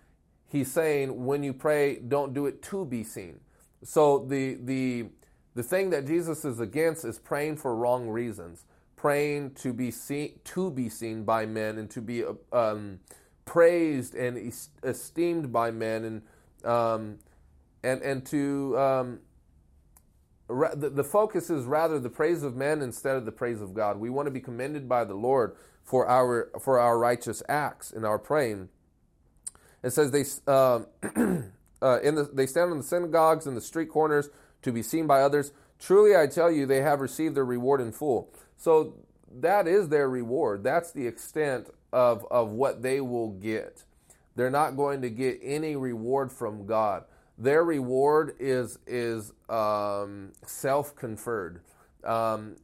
he's 0.48 0.72
saying 0.72 1.24
when 1.24 1.42
you 1.42 1.52
pray, 1.52 1.96
don't 1.96 2.34
do 2.34 2.46
it 2.46 2.62
to 2.62 2.84
be 2.84 3.04
seen. 3.04 3.40
So 3.84 4.26
the 4.26 4.54
the 4.54 5.06
the 5.54 5.62
thing 5.62 5.90
that 5.90 6.06
Jesus 6.06 6.44
is 6.44 6.60
against 6.60 7.04
is 7.04 7.18
praying 7.18 7.56
for 7.56 7.74
wrong 7.74 8.08
reasons, 8.08 8.64
praying 8.96 9.52
to 9.56 9.72
be 9.72 9.90
seen 9.90 10.40
to 10.44 10.70
be 10.70 10.88
seen 10.88 11.24
by 11.24 11.46
men 11.46 11.78
and 11.78 11.90
to 11.90 12.00
be 12.00 12.24
um, 12.52 13.00
praised 13.44 14.14
and 14.14 14.52
esteemed 14.82 15.52
by 15.52 15.70
men 15.70 16.04
and 16.04 16.22
um, 16.70 17.18
and 17.82 18.02
and 18.02 18.26
to 18.26 18.78
um, 18.78 19.20
the, 20.48 20.90
the 20.94 21.04
focus 21.04 21.50
is 21.50 21.64
rather 21.64 21.98
the 21.98 22.10
praise 22.10 22.42
of 22.42 22.56
men 22.56 22.82
instead 22.82 23.16
of 23.16 23.24
the 23.24 23.32
praise 23.32 23.60
of 23.60 23.74
God. 23.74 23.98
We 23.98 24.10
want 24.10 24.26
to 24.26 24.30
be 24.30 24.40
commended 24.40 24.88
by 24.88 25.04
the 25.04 25.14
Lord 25.14 25.56
for 25.82 26.08
our 26.08 26.50
for 26.60 26.78
our 26.78 26.98
righteous 26.98 27.42
acts 27.48 27.90
in 27.90 28.04
our 28.04 28.18
praying. 28.18 28.68
It 29.82 29.90
says 29.90 30.10
they 30.10 30.24
uh, 30.46 30.80
uh, 31.82 32.00
in 32.00 32.14
the, 32.14 32.30
they 32.32 32.46
stand 32.46 32.72
in 32.72 32.78
the 32.78 32.84
synagogues 32.84 33.46
and 33.46 33.56
the 33.56 33.60
street 33.60 33.88
corners 33.88 34.30
to 34.62 34.72
be 34.72 34.82
seen 34.82 35.06
by 35.06 35.22
others, 35.22 35.52
Truly 35.78 36.16
I 36.16 36.26
tell 36.26 36.50
you, 36.50 36.66
they 36.66 36.80
have 36.80 37.00
received 37.00 37.34
their 37.34 37.44
reward 37.44 37.80
in 37.80 37.92
full. 37.92 38.32
So 38.56 38.94
that 39.40 39.66
is 39.68 39.88
their 39.88 40.08
reward. 40.08 40.64
That's 40.64 40.92
the 40.92 41.06
extent 41.06 41.68
of, 41.92 42.26
of 42.30 42.50
what 42.50 42.82
they 42.82 43.00
will 43.00 43.30
get. 43.30 43.84
They're 44.34 44.50
not 44.50 44.76
going 44.76 45.02
to 45.02 45.10
get 45.10 45.38
any 45.42 45.76
reward 45.76 46.32
from 46.32 46.66
God. 46.66 47.04
Their 47.38 47.64
reward 47.64 48.34
is 48.38 48.78
is 48.86 49.32
um, 49.48 50.32
self 50.46 50.96
conferred. 50.96 51.60
Um, 52.04 52.56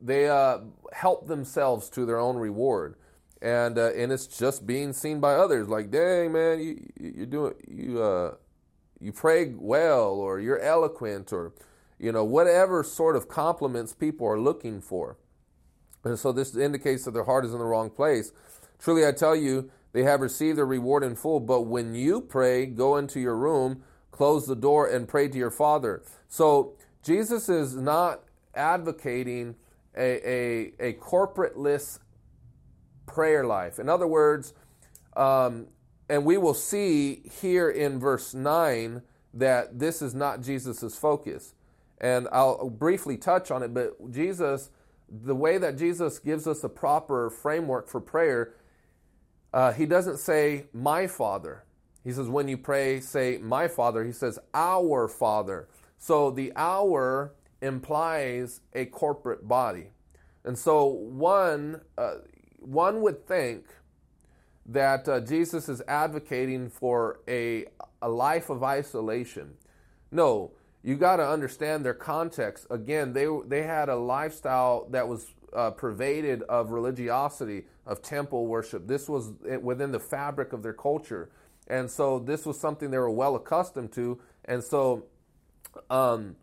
they 0.00 0.28
uh, 0.28 0.58
help 0.92 1.26
themselves 1.26 1.88
to 1.90 2.04
their 2.04 2.18
own 2.18 2.36
reward, 2.36 2.96
and 3.40 3.78
uh, 3.78 3.92
and 3.92 4.12
it's 4.12 4.26
just 4.26 4.66
being 4.66 4.92
seen 4.92 5.20
by 5.20 5.34
others. 5.34 5.68
Like, 5.68 5.90
dang 5.90 6.32
man, 6.32 6.60
you 6.60 6.90
you 7.00 7.26
doing 7.26 7.54
you 7.66 8.02
uh, 8.02 8.34
you 9.00 9.12
pray 9.12 9.52
well, 9.56 10.10
or 10.10 10.38
you're 10.38 10.60
eloquent, 10.60 11.32
or 11.32 11.52
you 11.98 12.12
know 12.12 12.24
whatever 12.24 12.82
sort 12.82 13.16
of 13.16 13.28
compliments 13.28 13.94
people 13.94 14.26
are 14.26 14.38
looking 14.38 14.80
for. 14.82 15.16
And 16.04 16.18
so 16.18 16.32
this 16.32 16.54
indicates 16.54 17.04
that 17.04 17.12
their 17.12 17.24
heart 17.24 17.44
is 17.44 17.52
in 17.52 17.58
the 17.58 17.64
wrong 17.64 17.90
place. 17.90 18.32
Truly, 18.78 19.06
I 19.06 19.12
tell 19.12 19.34
you, 19.34 19.70
they 19.96 20.02
have 20.02 20.20
received 20.20 20.58
their 20.58 20.66
reward 20.66 21.02
in 21.02 21.16
full. 21.16 21.40
But 21.40 21.62
when 21.62 21.94
you 21.94 22.20
pray, 22.20 22.66
go 22.66 22.98
into 22.98 23.18
your 23.18 23.34
room, 23.34 23.82
close 24.10 24.46
the 24.46 24.54
door, 24.54 24.86
and 24.86 25.08
pray 25.08 25.26
to 25.26 25.38
your 25.38 25.50
Father. 25.50 26.02
So 26.28 26.74
Jesus 27.02 27.48
is 27.48 27.74
not 27.74 28.20
advocating 28.54 29.54
a, 29.96 30.28
a, 30.28 30.72
a 30.90 30.92
corporateless 30.98 31.98
prayer 33.06 33.46
life. 33.46 33.78
In 33.78 33.88
other 33.88 34.06
words, 34.06 34.52
um, 35.16 35.68
and 36.10 36.26
we 36.26 36.36
will 36.36 36.52
see 36.52 37.22
here 37.40 37.70
in 37.70 37.98
verse 37.98 38.34
9 38.34 39.00
that 39.32 39.78
this 39.78 40.02
is 40.02 40.14
not 40.14 40.42
Jesus' 40.42 40.94
focus. 40.98 41.54
And 42.02 42.28
I'll 42.30 42.68
briefly 42.68 43.16
touch 43.16 43.50
on 43.50 43.62
it, 43.62 43.72
but 43.72 44.10
Jesus, 44.10 44.68
the 45.08 45.34
way 45.34 45.56
that 45.56 45.78
Jesus 45.78 46.18
gives 46.18 46.46
us 46.46 46.62
a 46.64 46.68
proper 46.68 47.30
framework 47.30 47.88
for 47.88 48.02
prayer, 48.02 48.52
uh, 49.52 49.72
he 49.72 49.86
doesn't 49.86 50.18
say, 50.18 50.66
my 50.72 51.06
Father. 51.06 51.64
He 52.04 52.12
says, 52.12 52.28
when 52.28 52.48
you 52.48 52.56
pray, 52.56 53.00
say, 53.00 53.38
my 53.38 53.68
Father. 53.68 54.04
He 54.04 54.12
says, 54.12 54.38
our 54.54 55.08
Father. 55.08 55.68
So 55.98 56.30
the 56.30 56.52
our 56.56 57.32
implies 57.60 58.60
a 58.74 58.84
corporate 58.84 59.48
body. 59.48 59.88
And 60.44 60.58
so 60.58 60.84
one, 60.84 61.80
uh, 61.98 62.16
one 62.60 63.00
would 63.00 63.26
think 63.26 63.64
that 64.66 65.08
uh, 65.08 65.20
Jesus 65.20 65.68
is 65.68 65.82
advocating 65.88 66.68
for 66.68 67.20
a, 67.26 67.66
a 68.02 68.08
life 68.08 68.50
of 68.50 68.62
isolation. 68.62 69.54
No, 70.12 70.52
you 70.82 70.96
got 70.96 71.16
to 71.16 71.28
understand 71.28 71.84
their 71.84 71.94
context. 71.94 72.66
Again, 72.70 73.12
they, 73.12 73.26
they 73.46 73.62
had 73.62 73.88
a 73.88 73.96
lifestyle 73.96 74.86
that 74.90 75.08
was 75.08 75.32
uh, 75.52 75.70
pervaded 75.70 76.42
of 76.42 76.70
religiosity, 76.70 77.64
of 77.86 78.02
temple 78.02 78.46
worship. 78.46 78.86
This 78.86 79.08
was 79.08 79.32
within 79.62 79.92
the 79.92 80.00
fabric 80.00 80.52
of 80.52 80.62
their 80.62 80.72
culture. 80.72 81.30
And 81.68 81.90
so 81.90 82.18
this 82.18 82.44
was 82.44 82.58
something 82.58 82.90
they 82.90 82.98
were 82.98 83.10
well 83.10 83.36
accustomed 83.36 83.92
to. 83.92 84.20
And 84.44 84.62
so 84.62 85.06
um, 85.90 86.36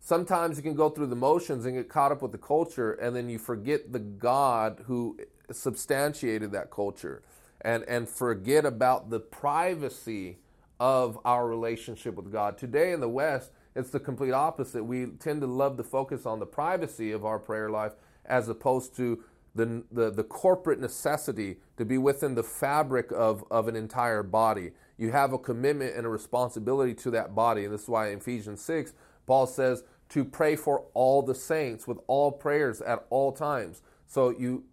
sometimes 0.00 0.56
you 0.56 0.62
can 0.62 0.74
go 0.74 0.88
through 0.88 1.08
the 1.08 1.16
motions 1.16 1.64
and 1.64 1.74
get 1.76 1.88
caught 1.88 2.12
up 2.12 2.22
with 2.22 2.32
the 2.32 2.38
culture, 2.38 2.92
and 2.92 3.14
then 3.14 3.28
you 3.28 3.38
forget 3.38 3.92
the 3.92 3.98
God 3.98 4.84
who 4.86 5.18
substantiated 5.50 6.52
that 6.52 6.70
culture 6.70 7.22
and, 7.60 7.84
and 7.84 8.08
forget 8.08 8.64
about 8.64 9.10
the 9.10 9.20
privacy 9.20 10.38
of 10.80 11.18
our 11.24 11.46
relationship 11.46 12.16
with 12.16 12.32
God. 12.32 12.58
Today 12.58 12.92
in 12.92 13.00
the 13.00 13.08
West, 13.08 13.52
it's 13.74 13.90
the 13.90 14.00
complete 14.00 14.32
opposite. 14.32 14.84
We 14.84 15.06
tend 15.06 15.40
to 15.42 15.46
love 15.46 15.76
to 15.76 15.84
focus 15.84 16.26
on 16.26 16.40
the 16.40 16.46
privacy 16.46 17.12
of 17.12 17.24
our 17.24 17.38
prayer 17.38 17.70
life 17.70 17.92
as 18.24 18.48
opposed 18.48 18.96
to 18.96 19.22
the, 19.54 19.84
the, 19.90 20.10
the 20.10 20.24
corporate 20.24 20.80
necessity 20.80 21.56
to 21.76 21.84
be 21.84 21.98
within 21.98 22.34
the 22.34 22.42
fabric 22.42 23.10
of, 23.12 23.44
of 23.50 23.68
an 23.68 23.76
entire 23.76 24.22
body. 24.22 24.72
You 24.96 25.12
have 25.12 25.32
a 25.32 25.38
commitment 25.38 25.96
and 25.96 26.06
a 26.06 26.08
responsibility 26.08 26.94
to 26.94 27.10
that 27.10 27.34
body. 27.34 27.64
And 27.64 27.74
this 27.74 27.82
is 27.82 27.88
why 27.88 28.10
in 28.10 28.18
Ephesians 28.18 28.62
6, 28.62 28.94
Paul 29.26 29.46
says 29.46 29.84
to 30.10 30.24
pray 30.24 30.56
for 30.56 30.86
all 30.94 31.22
the 31.22 31.34
saints 31.34 31.86
with 31.86 31.98
all 32.06 32.32
prayers 32.32 32.80
at 32.80 33.06
all 33.10 33.32
times. 33.32 33.82
So 34.06 34.30
you 34.30 34.64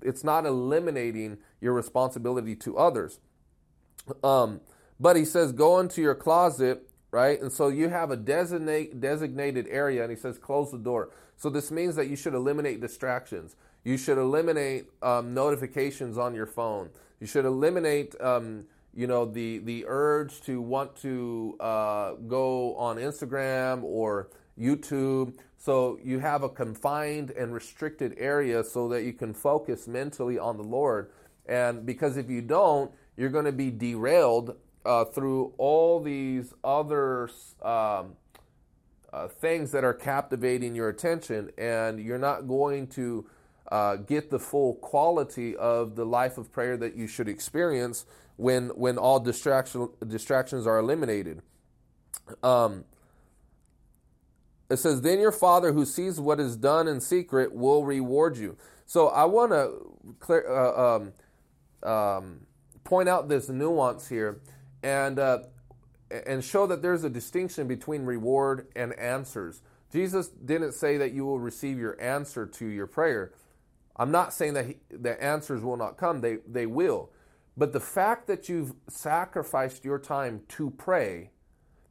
it's 0.00 0.22
not 0.22 0.46
eliminating 0.46 1.38
your 1.60 1.72
responsibility 1.72 2.54
to 2.54 2.78
others. 2.78 3.18
Um, 4.22 4.60
but 5.00 5.16
he 5.16 5.24
says, 5.24 5.50
go 5.50 5.80
into 5.80 6.00
your 6.00 6.14
closet 6.14 6.88
right? 7.10 7.40
And 7.40 7.50
so 7.52 7.68
you 7.68 7.88
have 7.88 8.10
a 8.10 8.16
designate, 8.16 9.00
designated 9.00 9.66
area, 9.70 10.02
and 10.02 10.10
he 10.10 10.16
says, 10.16 10.38
close 10.38 10.70
the 10.70 10.78
door. 10.78 11.10
So 11.36 11.50
this 11.50 11.70
means 11.70 11.96
that 11.96 12.08
you 12.08 12.16
should 12.16 12.34
eliminate 12.34 12.80
distractions. 12.80 13.56
You 13.88 13.96
should 13.96 14.18
eliminate 14.18 14.84
um, 15.00 15.32
notifications 15.32 16.18
on 16.18 16.34
your 16.34 16.44
phone. 16.44 16.90
You 17.20 17.26
should 17.26 17.46
eliminate, 17.46 18.14
um, 18.20 18.64
you 18.92 19.06
know, 19.06 19.24
the 19.24 19.60
the 19.60 19.86
urge 19.88 20.42
to 20.42 20.60
want 20.60 20.94
to 20.96 21.56
uh, 21.58 22.12
go 22.26 22.76
on 22.76 22.98
Instagram 22.98 23.82
or 23.82 24.28
YouTube. 24.60 25.38
So 25.56 25.98
you 26.04 26.18
have 26.18 26.42
a 26.42 26.50
confined 26.50 27.30
and 27.30 27.54
restricted 27.54 28.14
area 28.18 28.62
so 28.62 28.88
that 28.88 29.04
you 29.04 29.14
can 29.14 29.32
focus 29.32 29.88
mentally 29.88 30.38
on 30.38 30.58
the 30.58 30.64
Lord. 30.64 31.10
And 31.46 31.86
because 31.86 32.18
if 32.18 32.28
you 32.28 32.42
don't, 32.42 32.92
you're 33.16 33.30
going 33.30 33.46
to 33.46 33.52
be 33.52 33.70
derailed 33.70 34.54
uh, 34.84 35.06
through 35.06 35.54
all 35.56 35.98
these 35.98 36.52
other 36.62 37.30
um, 37.62 38.16
uh, 39.14 39.28
things 39.28 39.72
that 39.72 39.82
are 39.82 39.94
captivating 39.94 40.74
your 40.74 40.90
attention, 40.90 41.50
and 41.56 41.98
you're 41.98 42.18
not 42.18 42.46
going 42.46 42.86
to 42.88 43.24
uh, 43.70 43.96
get 43.96 44.30
the 44.30 44.38
full 44.38 44.74
quality 44.74 45.54
of 45.56 45.96
the 45.96 46.04
life 46.04 46.38
of 46.38 46.52
prayer 46.52 46.76
that 46.76 46.96
you 46.96 47.06
should 47.06 47.28
experience 47.28 48.06
when 48.36 48.68
when 48.70 48.96
all 48.96 49.20
distraction 49.20 49.88
distractions 50.06 50.66
are 50.66 50.78
eliminated. 50.78 51.42
Um, 52.42 52.84
it 54.70 54.78
says, 54.78 55.02
"Then 55.02 55.20
your 55.20 55.32
Father 55.32 55.72
who 55.72 55.84
sees 55.84 56.20
what 56.20 56.40
is 56.40 56.56
done 56.56 56.88
in 56.88 57.00
secret 57.00 57.54
will 57.54 57.84
reward 57.84 58.36
you." 58.36 58.56
So 58.86 59.08
I 59.08 59.24
want 59.26 59.52
to 59.52 60.32
uh, 60.32 60.96
um, 60.96 61.12
um, 61.90 62.46
point 62.84 63.08
out 63.08 63.28
this 63.28 63.48
nuance 63.48 64.08
here 64.08 64.40
and 64.82 65.18
uh, 65.18 65.40
and 66.10 66.42
show 66.42 66.66
that 66.66 66.80
there's 66.80 67.04
a 67.04 67.10
distinction 67.10 67.68
between 67.68 68.04
reward 68.04 68.68
and 68.74 68.98
answers. 68.98 69.60
Jesus 69.92 70.28
didn't 70.28 70.72
say 70.72 70.96
that 70.98 71.12
you 71.12 71.24
will 71.24 71.38
receive 71.38 71.78
your 71.78 72.00
answer 72.00 72.46
to 72.46 72.66
your 72.66 72.86
prayer. 72.86 73.32
I'm 73.98 74.10
not 74.10 74.32
saying 74.32 74.54
that 74.54 74.66
he, 74.66 74.76
the 74.90 75.22
answers 75.22 75.62
will 75.62 75.76
not 75.76 75.96
come; 75.96 76.20
they 76.20 76.38
they 76.46 76.66
will. 76.66 77.10
But 77.56 77.72
the 77.72 77.80
fact 77.80 78.26
that 78.28 78.48
you've 78.48 78.74
sacrificed 78.88 79.84
your 79.84 79.98
time 79.98 80.42
to 80.50 80.70
pray, 80.70 81.30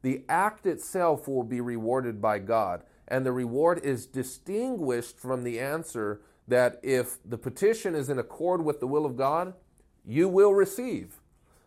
the 0.02 0.24
act 0.28 0.66
itself 0.66 1.28
will 1.28 1.44
be 1.44 1.60
rewarded 1.60 2.22
by 2.22 2.38
God, 2.38 2.82
and 3.06 3.26
the 3.26 3.32
reward 3.32 3.80
is 3.84 4.06
distinguished 4.06 5.18
from 5.18 5.44
the 5.44 5.60
answer. 5.60 6.22
That 6.46 6.80
if 6.82 7.18
the 7.26 7.36
petition 7.36 7.94
is 7.94 8.08
in 8.08 8.18
accord 8.18 8.64
with 8.64 8.80
the 8.80 8.86
will 8.86 9.04
of 9.04 9.16
God, 9.16 9.52
you 10.06 10.28
will 10.28 10.54
receive. 10.54 11.20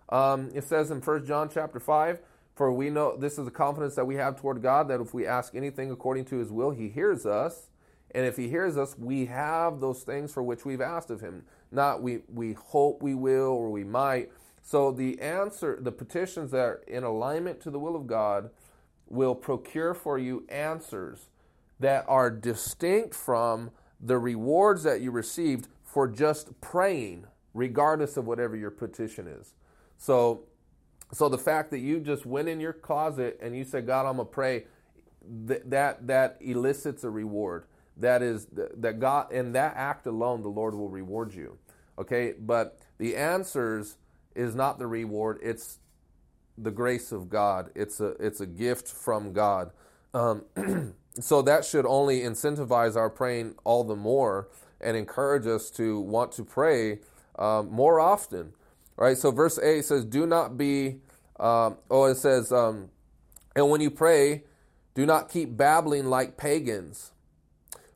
Um, 0.09 0.49
it 0.53 0.63
says 0.63 0.91
in 0.91 1.01
1 1.01 1.25
John 1.25 1.49
chapter 1.53 1.79
5, 1.79 2.19
for 2.55 2.71
we 2.71 2.89
know 2.89 3.15
this 3.15 3.39
is 3.39 3.45
the 3.45 3.51
confidence 3.51 3.95
that 3.95 4.05
we 4.05 4.15
have 4.15 4.39
toward 4.39 4.61
God 4.61 4.89
that 4.89 4.99
if 4.99 5.13
we 5.13 5.25
ask 5.25 5.55
anything 5.55 5.89
according 5.89 6.25
to 6.25 6.37
his 6.37 6.51
will, 6.51 6.71
he 6.71 6.89
hears 6.89 7.25
us. 7.25 7.69
And 8.13 8.25
if 8.25 8.37
he 8.37 8.49
hears 8.49 8.77
us, 8.77 8.95
we 8.97 9.25
have 9.27 9.79
those 9.79 10.03
things 10.03 10.33
for 10.33 10.43
which 10.43 10.65
we've 10.65 10.81
asked 10.81 11.09
of 11.09 11.21
him. 11.21 11.43
Not 11.71 12.01
we, 12.01 12.19
we 12.27 12.53
hope 12.53 13.01
we 13.01 13.15
will 13.15 13.51
or 13.51 13.71
we 13.71 13.83
might. 13.83 14.31
So 14.61 14.91
the 14.91 15.19
answer, 15.21 15.77
the 15.81 15.91
petitions 15.91 16.51
that 16.51 16.59
are 16.59 16.83
in 16.87 17.03
alignment 17.03 17.61
to 17.61 17.71
the 17.71 17.79
will 17.79 17.95
of 17.95 18.07
God 18.07 18.49
will 19.07 19.35
procure 19.35 19.93
for 19.93 20.17
you 20.17 20.45
answers 20.49 21.29
that 21.79 22.05
are 22.07 22.29
distinct 22.29 23.15
from 23.15 23.71
the 23.99 24.17
rewards 24.17 24.83
that 24.83 25.01
you 25.01 25.11
received 25.11 25.67
for 25.83 26.07
just 26.07 26.59
praying, 26.61 27.25
regardless 27.53 28.17
of 28.17 28.25
whatever 28.25 28.55
your 28.55 28.71
petition 28.71 29.27
is. 29.27 29.53
So, 29.97 30.43
so 31.11 31.27
the 31.27 31.37
fact 31.37 31.71
that 31.71 31.79
you 31.79 31.99
just 31.99 32.25
went 32.25 32.47
in 32.47 32.59
your 32.59 32.73
closet 32.73 33.39
and 33.41 33.55
you 33.55 33.63
said, 33.63 33.85
God, 33.85 34.05
I'm 34.05 34.17
gonna 34.17 34.25
pray, 34.25 34.65
th- 35.47 35.63
that 35.65 36.07
that 36.07 36.37
elicits 36.39 37.03
a 37.03 37.09
reward. 37.09 37.65
That 38.01 38.21
is 38.23 38.47
that 38.51 38.99
God 38.99 39.31
in 39.31 39.53
that 39.53 39.75
act 39.75 40.07
alone, 40.07 40.41
the 40.41 40.49
Lord 40.49 40.75
will 40.75 40.89
reward 40.89 41.33
you. 41.33 41.57
Okay, 41.99 42.33
but 42.39 42.79
the 42.97 43.15
answers 43.15 43.97
is 44.35 44.55
not 44.55 44.79
the 44.79 44.87
reward; 44.87 45.39
it's 45.41 45.79
the 46.57 46.71
grace 46.71 47.11
of 47.11 47.29
God. 47.29 47.71
It's 47.75 47.99
a 47.99 48.09
it's 48.19 48.41
a 48.41 48.45
gift 48.47 48.87
from 48.87 49.33
God. 49.33 49.71
Um, 50.13 50.43
so 51.19 51.41
that 51.43 51.65
should 51.65 51.85
only 51.85 52.21
incentivize 52.21 52.95
our 52.95 53.09
praying 53.09 53.55
all 53.63 53.83
the 53.83 53.95
more 53.95 54.49
and 54.81 54.97
encourage 54.97 55.47
us 55.47 55.69
to 55.71 55.99
want 56.01 56.31
to 56.33 56.43
pray 56.43 56.99
um, 57.39 57.71
more 57.71 57.99
often. 57.99 58.53
Right. 58.97 59.17
So 59.17 59.31
verse 59.31 59.59
eight 59.59 59.85
says, 59.85 60.05
"Do 60.05 60.25
not 60.25 60.57
be." 60.57 61.01
Um, 61.39 61.77
oh, 61.89 62.05
it 62.05 62.15
says, 62.17 62.51
um, 62.51 62.89
"And 63.55 63.69
when 63.69 63.81
you 63.81 63.91
pray, 63.91 64.43
Do 64.93 65.05
not 65.05 65.29
keep 65.29 65.55
babbling 65.55 66.07
like 66.07 66.37
pagans, 66.37 67.11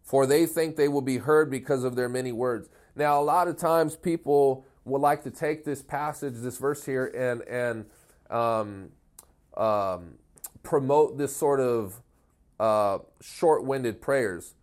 for 0.05 0.25
they 0.25 0.45
think 0.45 0.77
they 0.77 0.87
will 0.87 1.01
be 1.01 1.17
heard 1.17 1.51
because 1.51 1.83
of 1.83 1.95
their 1.95 2.07
many 2.07 2.31
words. 2.31 2.69
Now, 2.95 3.19
a 3.19 3.23
lot 3.23 3.47
of 3.47 3.57
times 3.57 3.97
people 3.97 4.65
would 4.85 5.01
like 5.01 5.23
to 5.23 5.31
take 5.31 5.65
this 5.65 5.81
passage, 5.81 6.35
this 6.37 6.57
verse 6.57 6.85
here, 6.85 7.07
and 7.07 7.41
and 7.41 7.85
um, 8.29 8.89
um, 9.57 10.15
promote 10.63 11.17
this 11.17 11.35
sort 11.35 11.59
of 11.59 12.01
uh, 12.59 12.99
short-winded 13.21 14.01
prayers. 14.01 14.53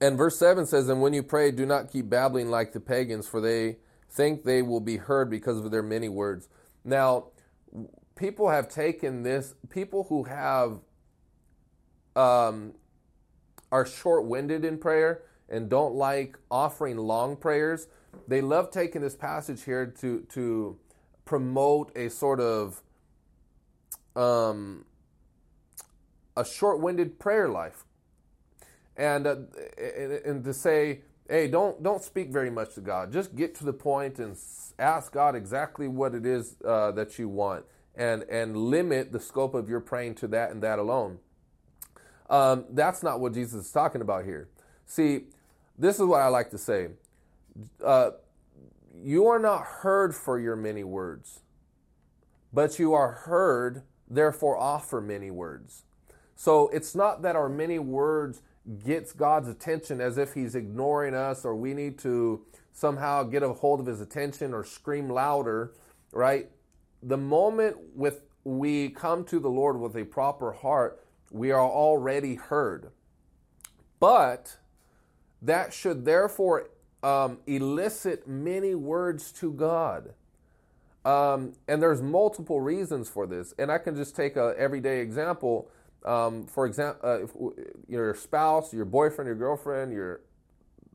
And 0.00 0.16
verse 0.16 0.38
7 0.38 0.66
says, 0.66 0.88
And 0.88 1.02
when 1.02 1.12
you 1.12 1.22
pray, 1.22 1.50
do 1.50 1.66
not 1.66 1.90
keep 1.90 2.08
babbling 2.08 2.50
like 2.50 2.72
the 2.72 2.80
pagans, 2.80 3.26
for 3.26 3.40
they 3.40 3.78
think 4.10 4.44
they 4.44 4.62
will 4.62 4.80
be 4.80 4.96
heard 4.96 5.28
because 5.28 5.58
of 5.58 5.70
their 5.70 5.82
many 5.82 6.08
words. 6.08 6.48
Now, 6.84 7.26
people 8.16 8.48
have 8.48 8.68
taken 8.68 9.22
this, 9.22 9.54
people 9.70 10.04
who 10.08 10.24
have 10.24 10.78
um, 12.14 12.74
are 13.70 13.86
short-winded 13.86 14.64
in 14.64 14.78
prayer 14.78 15.22
and 15.48 15.68
don't 15.68 15.94
like 15.94 16.38
offering 16.50 16.96
long 16.96 17.36
prayers, 17.36 17.88
they 18.26 18.40
love 18.40 18.70
taking 18.70 19.02
this 19.02 19.16
passage 19.16 19.64
here 19.64 19.86
to 19.86 20.20
to 20.30 20.78
promote 21.24 21.96
a 21.96 22.08
sort 22.08 22.40
of 22.40 22.82
um, 24.16 24.84
a 26.36 26.44
short-winded 26.44 27.18
prayer 27.18 27.48
life, 27.48 27.84
and 28.96 29.26
uh, 29.26 29.36
and 30.24 30.44
to 30.44 30.54
say, 30.54 31.02
hey, 31.28 31.48
don't 31.48 31.82
don't 31.82 32.02
speak 32.02 32.30
very 32.30 32.50
much 32.50 32.74
to 32.74 32.80
God. 32.80 33.12
Just 33.12 33.36
get 33.36 33.54
to 33.56 33.64
the 33.64 33.72
point 33.72 34.18
and 34.18 34.36
ask 34.78 35.12
God 35.12 35.34
exactly 35.34 35.88
what 35.88 36.14
it 36.14 36.24
is 36.26 36.56
uh, 36.64 36.92
that 36.92 37.18
you 37.18 37.28
want, 37.28 37.64
and 37.94 38.22
and 38.24 38.56
limit 38.56 39.12
the 39.12 39.20
scope 39.20 39.54
of 39.54 39.68
your 39.68 39.80
praying 39.80 40.14
to 40.16 40.28
that 40.28 40.50
and 40.50 40.62
that 40.62 40.78
alone. 40.78 41.18
Um, 42.30 42.64
that's 42.70 43.02
not 43.02 43.20
what 43.20 43.34
Jesus 43.34 43.66
is 43.66 43.72
talking 43.72 44.00
about 44.00 44.24
here. 44.24 44.48
See, 44.86 45.22
this 45.78 45.96
is 45.96 46.02
what 46.02 46.20
I 46.20 46.28
like 46.28 46.50
to 46.50 46.58
say. 46.58 46.88
Uh, 47.84 48.10
you 49.02 49.26
are 49.26 49.38
not 49.38 49.62
heard 49.62 50.14
for 50.14 50.38
your 50.38 50.56
many 50.56 50.84
words, 50.84 51.40
but 52.52 52.78
you 52.78 52.94
are 52.94 53.12
heard, 53.12 53.82
therefore 54.08 54.56
offer 54.56 55.00
many 55.00 55.30
words. 55.30 55.84
So 56.34 56.68
it's 56.68 56.94
not 56.94 57.22
that 57.22 57.36
our 57.36 57.48
many 57.48 57.78
words 57.78 58.42
gets 58.84 59.12
God's 59.12 59.48
attention 59.48 60.00
as 60.00 60.18
if 60.18 60.34
he's 60.34 60.54
ignoring 60.54 61.14
us 61.14 61.44
or 61.44 61.56
we 61.56 61.74
need 61.74 61.98
to 62.00 62.44
somehow 62.72 63.24
get 63.24 63.42
a 63.42 63.52
hold 63.52 63.80
of 63.80 63.86
his 63.86 64.00
attention 64.00 64.54
or 64.54 64.62
scream 64.62 65.08
louder, 65.08 65.72
right? 66.12 66.50
The 67.02 67.16
moment 67.16 67.76
with 67.94 68.22
we 68.44 68.90
come 68.90 69.24
to 69.24 69.40
the 69.40 69.50
Lord 69.50 69.78
with 69.78 69.96
a 69.96 70.04
proper 70.04 70.52
heart, 70.52 71.04
we 71.30 71.50
are 71.50 71.60
already 71.60 72.36
heard. 72.36 72.90
But 74.00 74.56
that 75.42 75.72
should 75.72 76.04
therefore 76.04 76.70
um, 77.02 77.38
elicit 77.46 78.26
many 78.26 78.74
words 78.74 79.32
to 79.32 79.52
God. 79.52 80.14
Um, 81.04 81.54
and 81.66 81.82
there's 81.82 82.02
multiple 82.02 82.60
reasons 82.60 83.08
for 83.08 83.26
this. 83.26 83.54
And 83.58 83.70
I 83.70 83.78
can 83.78 83.96
just 83.96 84.14
take 84.14 84.36
a 84.36 84.54
everyday 84.58 85.00
example. 85.00 85.70
Um, 86.04 86.46
for 86.46 86.66
example, 86.66 87.00
uh, 87.02 87.62
your 87.88 88.14
spouse, 88.14 88.72
your 88.72 88.84
boyfriend, 88.84 89.26
your 89.26 89.36
girlfriend, 89.36 89.92
your 89.92 90.20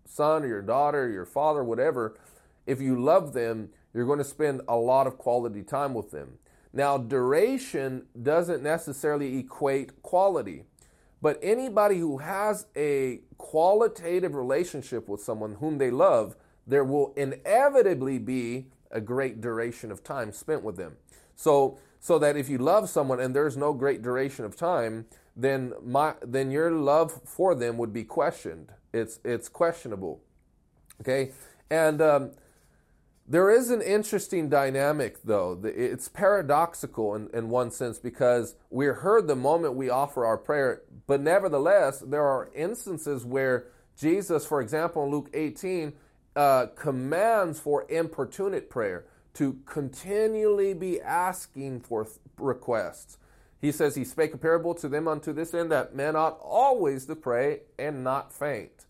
son 0.06 0.44
or 0.44 0.48
your 0.48 0.62
daughter, 0.62 1.10
your 1.10 1.26
father, 1.26 1.64
whatever, 1.64 2.18
if 2.66 2.80
you 2.80 3.02
love 3.02 3.34
them, 3.34 3.70
you're 3.94 4.06
going 4.06 4.20
to 4.20 4.26
spend 4.26 4.62
a 4.68 4.76
lot 4.76 5.08
of 5.08 5.18
quality 5.18 5.64
time 5.64 5.94
with 5.94 6.12
them. 6.12 6.38
Now, 6.74 6.98
duration 6.98 8.08
doesn't 8.22 8.64
necessarily 8.64 9.38
equate 9.38 10.02
quality. 10.02 10.64
But 11.22 11.40
anybody 11.42 12.00
who 12.00 12.18
has 12.18 12.66
a 12.76 13.22
qualitative 13.38 14.36
relationship 14.36 15.08
with 15.08 15.22
someone 15.22 15.56
whom 15.56 15.78
they 15.78 15.92
love, 15.92 16.36
there 16.68 16.84
will 16.84 17.14
inevitably 17.16 18.20
be 18.20 18.68
a 18.92 19.00
great 19.00 19.40
duration 19.40 19.92
of 19.92 20.04
time 20.04 20.32
spent 20.32 20.64
with 20.64 20.76
them. 20.76 20.98
So, 21.36 21.78
so 22.00 22.20
that 22.20 22.36
if 22.36 22.50
you 22.50 22.58
love 22.58 22.90
someone 22.90 23.20
and 23.20 23.36
there's 23.36 23.56
no 23.56 23.72
great 23.72 24.02
duration 24.02 24.44
of 24.44 24.56
time, 24.56 25.06
then 25.36 25.74
my 25.84 26.16
then 26.22 26.52
your 26.52 26.72
love 26.72 27.22
for 27.26 27.56
them 27.56 27.78
would 27.78 27.94
be 27.94 28.04
questioned. 28.04 28.72
It's 28.94 29.20
it's 29.24 29.50
questionable. 29.50 30.22
Okay, 31.02 31.32
and 31.70 32.02
um, 32.02 32.32
there 33.28 33.50
is 33.50 33.70
an 33.70 33.82
interesting 33.82 34.50
dynamic, 34.50 35.24
though. 35.24 35.60
It's 35.64 36.10
paradoxical 36.10 37.16
in, 37.16 37.30
in 37.34 37.50
one 37.50 37.72
sense 37.72 37.98
because 37.98 38.56
we're 38.70 38.96
heard 38.96 39.28
the 39.28 39.36
moment 39.36 39.76
we 39.76 39.90
offer 39.90 40.26
our 40.26 40.38
prayer, 40.38 40.82
but 41.08 41.22
nevertheless, 41.22 42.00
there 42.00 42.26
are 42.26 42.50
instances 42.54 43.26
where 43.26 43.68
Jesus, 43.98 44.46
for 44.46 44.62
example, 44.62 45.06
in 45.06 45.12
Luke 45.12 45.30
18, 45.34 45.94
uh, 46.36 46.68
commands 46.76 47.60
for 47.60 47.86
importunate 47.90 48.70
prayer 48.70 49.06
to 49.36 49.60
continually 49.66 50.74
be 50.74 51.00
asking 51.02 51.80
for 51.80 52.08
requests. 52.38 53.18
He 53.62 53.72
says, 53.72 53.96
He 53.96 54.04
spake 54.04 54.34
a 54.34 54.38
parable 54.38 54.74
to 54.76 54.90
them 54.90 55.08
unto 55.08 55.32
this 55.32 55.54
end 55.54 55.72
that 55.72 55.96
men 55.96 56.16
ought 56.16 56.38
always 56.42 57.06
to 57.06 57.16
pray 57.16 57.62
and 57.80 58.04
not 58.04 58.34
faint. 58.34 58.86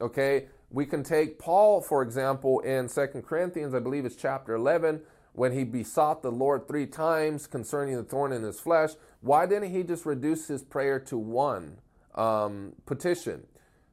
Okay? 0.00 0.46
We 0.76 0.84
can 0.84 1.02
take 1.02 1.38
Paul, 1.38 1.80
for 1.80 2.02
example, 2.02 2.60
in 2.60 2.86
Second 2.90 3.22
Corinthians, 3.22 3.72
I 3.72 3.78
believe 3.78 4.04
it's 4.04 4.14
chapter 4.14 4.54
11, 4.54 5.00
when 5.32 5.52
he 5.52 5.64
besought 5.64 6.20
the 6.20 6.30
Lord 6.30 6.68
three 6.68 6.84
times 6.84 7.46
concerning 7.46 7.96
the 7.96 8.02
thorn 8.02 8.30
in 8.30 8.42
his 8.42 8.60
flesh. 8.60 8.90
Why 9.22 9.46
didn't 9.46 9.70
he 9.70 9.84
just 9.84 10.04
reduce 10.04 10.48
his 10.48 10.62
prayer 10.62 11.00
to 11.00 11.16
one 11.16 11.78
um, 12.14 12.74
petition? 12.84 13.46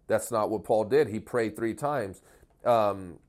That's 0.07 0.29
not 0.29 0.49
what 0.49 0.65
Paul 0.65 0.83
did. 0.83 1.07
He 1.07 1.21
prayed 1.21 1.55
three 1.55 1.73
times. 1.73 2.21
Um, 2.65 3.19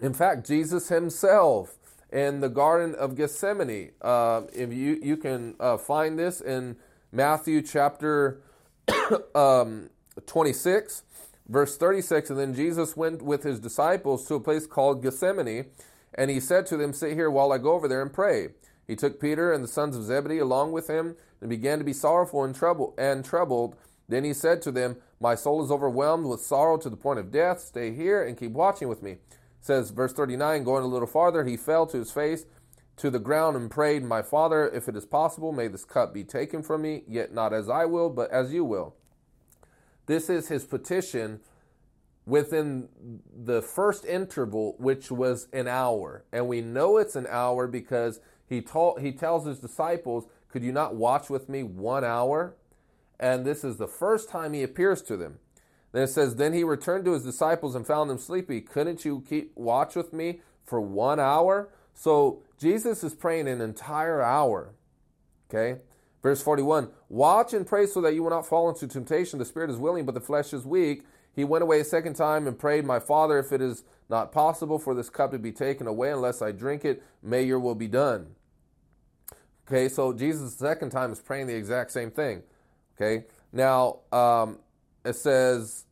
in 0.00 0.12
fact, 0.12 0.44
Jesus 0.44 0.88
himself 0.88 1.76
in 2.10 2.40
the 2.40 2.48
Garden 2.48 2.96
of 2.96 3.14
Gethsemane, 3.14 3.92
uh, 4.02 4.42
if 4.52 4.72
you, 4.72 4.98
you 5.00 5.16
can 5.16 5.54
uh, 5.60 5.76
find 5.76 6.18
this 6.18 6.40
in 6.40 6.74
Matthew 7.12 7.62
chapter 7.62 8.40
um, 9.36 9.88
26, 10.26 11.04
Verse 11.48 11.76
36 11.76 12.30
And 12.30 12.38
then 12.38 12.54
Jesus 12.54 12.96
went 12.96 13.22
with 13.22 13.42
his 13.42 13.60
disciples 13.60 14.26
to 14.26 14.34
a 14.34 14.40
place 14.40 14.66
called 14.66 15.02
Gethsemane, 15.02 15.66
and 16.14 16.30
he 16.30 16.40
said 16.40 16.66
to 16.66 16.76
them, 16.76 16.92
Sit 16.92 17.14
here 17.14 17.30
while 17.30 17.52
I 17.52 17.58
go 17.58 17.72
over 17.72 17.88
there 17.88 18.02
and 18.02 18.12
pray. 18.12 18.48
He 18.86 18.96
took 18.96 19.20
Peter 19.20 19.52
and 19.52 19.64
the 19.64 19.68
sons 19.68 19.96
of 19.96 20.04
Zebedee 20.04 20.38
along 20.38 20.72
with 20.72 20.88
him 20.88 21.16
and 21.40 21.50
began 21.50 21.78
to 21.78 21.84
be 21.84 21.92
sorrowful 21.92 22.44
and, 22.44 22.54
trouble, 22.54 22.94
and 22.96 23.24
troubled. 23.24 23.76
Then 24.08 24.24
he 24.24 24.32
said 24.32 24.62
to 24.62 24.72
them, 24.72 24.96
My 25.20 25.34
soul 25.34 25.64
is 25.64 25.70
overwhelmed 25.70 26.26
with 26.26 26.40
sorrow 26.40 26.78
to 26.78 26.88
the 26.88 26.96
point 26.96 27.18
of 27.18 27.32
death. 27.32 27.60
Stay 27.60 27.92
here 27.92 28.22
and 28.22 28.38
keep 28.38 28.52
watching 28.52 28.88
with 28.88 29.02
me. 29.02 29.12
It 29.12 29.20
says, 29.60 29.90
verse 29.90 30.12
39, 30.12 30.62
going 30.62 30.84
a 30.84 30.88
little 30.88 31.08
farther, 31.08 31.44
he 31.44 31.56
fell 31.56 31.86
to 31.86 31.98
his 31.98 32.12
face 32.12 32.46
to 32.96 33.10
the 33.10 33.18
ground 33.18 33.56
and 33.56 33.70
prayed, 33.70 34.04
My 34.04 34.22
Father, 34.22 34.68
if 34.68 34.88
it 34.88 34.96
is 34.96 35.04
possible, 35.04 35.52
may 35.52 35.68
this 35.68 35.84
cup 35.84 36.14
be 36.14 36.24
taken 36.24 36.62
from 36.62 36.82
me, 36.82 37.02
yet 37.08 37.34
not 37.34 37.52
as 37.52 37.68
I 37.68 37.84
will, 37.84 38.08
but 38.08 38.30
as 38.30 38.52
you 38.52 38.64
will. 38.64 38.94
This 40.06 40.30
is 40.30 40.48
his 40.48 40.64
petition 40.64 41.40
within 42.26 42.88
the 43.32 43.62
first 43.62 44.04
interval, 44.04 44.74
which 44.78 45.10
was 45.10 45.48
an 45.52 45.68
hour. 45.68 46.24
And 46.32 46.48
we 46.48 46.60
know 46.60 46.96
it's 46.96 47.16
an 47.16 47.26
hour 47.28 47.66
because 47.66 48.20
he, 48.48 48.60
told, 48.60 49.00
he 49.00 49.12
tells 49.12 49.46
his 49.46 49.58
disciples, 49.58 50.26
Could 50.48 50.62
you 50.62 50.72
not 50.72 50.94
watch 50.96 51.30
with 51.30 51.48
me 51.48 51.62
one 51.62 52.04
hour? 52.04 52.56
And 53.18 53.44
this 53.44 53.64
is 53.64 53.76
the 53.76 53.88
first 53.88 54.28
time 54.28 54.52
he 54.52 54.62
appears 54.62 55.02
to 55.02 55.16
them. 55.16 55.38
Then 55.92 56.02
it 56.02 56.08
says, 56.08 56.36
Then 56.36 56.52
he 56.52 56.64
returned 56.64 57.04
to 57.06 57.12
his 57.12 57.24
disciples 57.24 57.74
and 57.74 57.86
found 57.86 58.10
them 58.10 58.18
sleepy. 58.18 58.60
Couldn't 58.60 59.04
you 59.04 59.24
keep 59.28 59.52
watch 59.56 59.94
with 59.94 60.12
me 60.12 60.40
for 60.64 60.80
one 60.80 61.20
hour? 61.20 61.70
So 61.94 62.42
Jesus 62.58 63.02
is 63.02 63.14
praying 63.14 63.48
an 63.48 63.60
entire 63.60 64.20
hour. 64.20 64.74
Okay? 65.48 65.80
Verse 66.26 66.42
41 66.42 66.88
Watch 67.08 67.54
and 67.54 67.64
pray 67.64 67.86
so 67.86 68.00
that 68.00 68.12
you 68.12 68.24
will 68.24 68.30
not 68.30 68.44
fall 68.44 68.68
into 68.68 68.88
temptation. 68.88 69.38
The 69.38 69.44
spirit 69.44 69.70
is 69.70 69.76
willing, 69.76 70.04
but 70.04 70.16
the 70.16 70.20
flesh 70.20 70.52
is 70.52 70.66
weak. 70.66 71.04
He 71.32 71.44
went 71.44 71.62
away 71.62 71.78
a 71.78 71.84
second 71.84 72.14
time 72.14 72.48
and 72.48 72.58
prayed, 72.58 72.84
My 72.84 72.98
Father, 72.98 73.38
if 73.38 73.52
it 73.52 73.62
is 73.62 73.84
not 74.10 74.32
possible 74.32 74.80
for 74.80 74.92
this 74.92 75.08
cup 75.08 75.30
to 75.30 75.38
be 75.38 75.52
taken 75.52 75.86
away 75.86 76.10
unless 76.10 76.42
I 76.42 76.50
drink 76.50 76.84
it, 76.84 77.00
may 77.22 77.44
your 77.44 77.60
will 77.60 77.76
be 77.76 77.86
done. 77.86 78.34
Okay, 79.68 79.88
so 79.88 80.12
Jesus 80.12 80.56
the 80.56 80.66
second 80.66 80.90
time 80.90 81.12
is 81.12 81.20
praying 81.20 81.46
the 81.46 81.54
exact 81.54 81.92
same 81.92 82.10
thing. 82.10 82.42
Okay, 82.96 83.26
now 83.52 84.00
um, 84.10 84.58
it 85.04 85.14
says, 85.14 85.84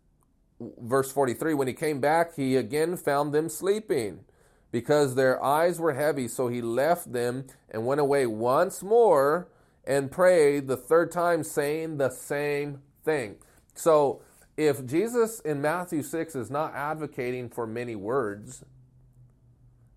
verse 0.60 1.12
43 1.12 1.54
When 1.54 1.68
he 1.68 1.74
came 1.74 2.00
back, 2.00 2.34
he 2.34 2.56
again 2.56 2.96
found 2.96 3.32
them 3.32 3.48
sleeping 3.48 4.24
because 4.72 5.14
their 5.14 5.40
eyes 5.40 5.78
were 5.78 5.94
heavy. 5.94 6.26
So 6.26 6.48
he 6.48 6.60
left 6.60 7.12
them 7.12 7.46
and 7.70 7.86
went 7.86 8.00
away 8.00 8.26
once 8.26 8.82
more 8.82 9.46
and 9.86 10.10
prayed 10.10 10.66
the 10.66 10.76
third 10.76 11.10
time, 11.10 11.42
saying 11.42 11.98
the 11.98 12.10
same 12.10 12.80
thing. 13.04 13.36
So, 13.74 14.22
if 14.56 14.86
Jesus 14.86 15.40
in 15.40 15.60
Matthew 15.60 16.02
6 16.02 16.36
is 16.36 16.50
not 16.50 16.74
advocating 16.74 17.48
for 17.48 17.66
many 17.66 17.96
words, 17.96 18.64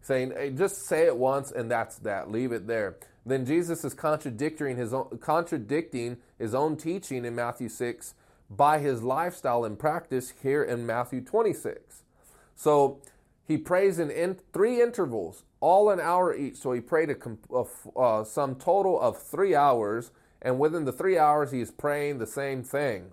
saying, 0.01 0.33
hey, 0.35 0.49
just 0.49 0.87
say 0.87 1.05
it 1.05 1.17
once 1.17 1.51
and 1.51 1.69
that's 1.69 1.99
that, 1.99 2.31
leave 2.31 2.51
it 2.51 2.65
there. 2.65 2.97
then 3.25 3.45
Jesus 3.45 3.83
is 3.83 3.93
contradicting 3.93 4.77
his 4.77 4.93
own, 4.93 5.19
contradicting 5.21 6.17
his 6.39 6.55
own 6.55 6.77
teaching 6.77 7.25
in 7.25 7.35
Matthew 7.35 7.69
6 7.69 8.13
by 8.49 8.79
his 8.79 9.03
lifestyle 9.03 9.65
and 9.65 9.77
practice 9.77 10.33
here 10.41 10.63
in 10.63 10.85
Matthew 10.85 11.21
26. 11.21 12.03
So 12.55 13.01
he 13.45 13.57
prays 13.57 13.99
in, 13.99 14.09
in 14.09 14.37
three 14.53 14.81
intervals, 14.81 15.43
all 15.59 15.89
an 15.89 15.99
hour 15.99 16.35
each. 16.35 16.57
So 16.57 16.71
he 16.71 16.81
prayed 16.81 17.09
a, 17.09 17.15
a 17.53 17.99
uh, 17.99 18.23
some 18.23 18.55
total 18.55 18.99
of 18.99 19.21
three 19.21 19.55
hours, 19.55 20.11
and 20.41 20.59
within 20.59 20.85
the 20.85 20.91
three 20.91 21.17
hours, 21.17 21.51
he 21.51 21.61
is 21.61 21.71
praying 21.71 22.19
the 22.19 22.27
same 22.27 22.63
thing. 22.63 23.11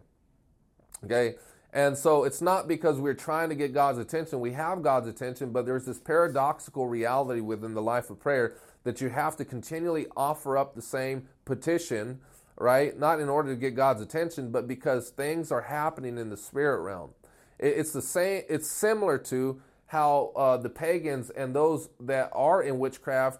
Okay, 1.04 1.34
and 1.72 1.96
so 1.96 2.24
it's 2.24 2.40
not 2.40 2.68
because 2.68 2.98
we're 2.98 3.14
trying 3.14 3.48
to 3.48 3.54
get 3.54 3.74
God's 3.74 3.98
attention. 3.98 4.40
We 4.40 4.52
have 4.52 4.82
God's 4.82 5.08
attention, 5.08 5.50
but 5.50 5.66
there's 5.66 5.84
this 5.84 5.98
paradoxical 5.98 6.86
reality 6.86 7.40
within 7.40 7.74
the 7.74 7.82
life 7.82 8.10
of 8.10 8.20
prayer 8.20 8.54
that 8.84 9.00
you 9.00 9.08
have 9.08 9.36
to 9.36 9.44
continually 9.44 10.06
offer 10.16 10.56
up 10.56 10.74
the 10.74 10.82
same 10.82 11.28
petition, 11.44 12.20
right? 12.56 12.98
Not 12.98 13.18
in 13.20 13.28
order 13.28 13.50
to 13.54 13.56
get 13.60 13.74
God's 13.74 14.02
attention, 14.02 14.52
but 14.52 14.68
because 14.68 15.10
things 15.10 15.50
are 15.50 15.62
happening 15.62 16.16
in 16.16 16.30
the 16.30 16.36
spirit 16.36 16.80
realm. 16.82 17.10
It's 17.58 17.92
the 17.92 18.02
same. 18.02 18.42
It's 18.48 18.70
similar 18.70 19.18
to 19.18 19.60
how 19.94 20.32
uh, 20.34 20.56
the 20.56 20.68
pagans 20.68 21.30
and 21.30 21.54
those 21.54 21.88
that 22.00 22.28
are 22.32 22.60
in 22.60 22.80
witchcraft 22.80 23.38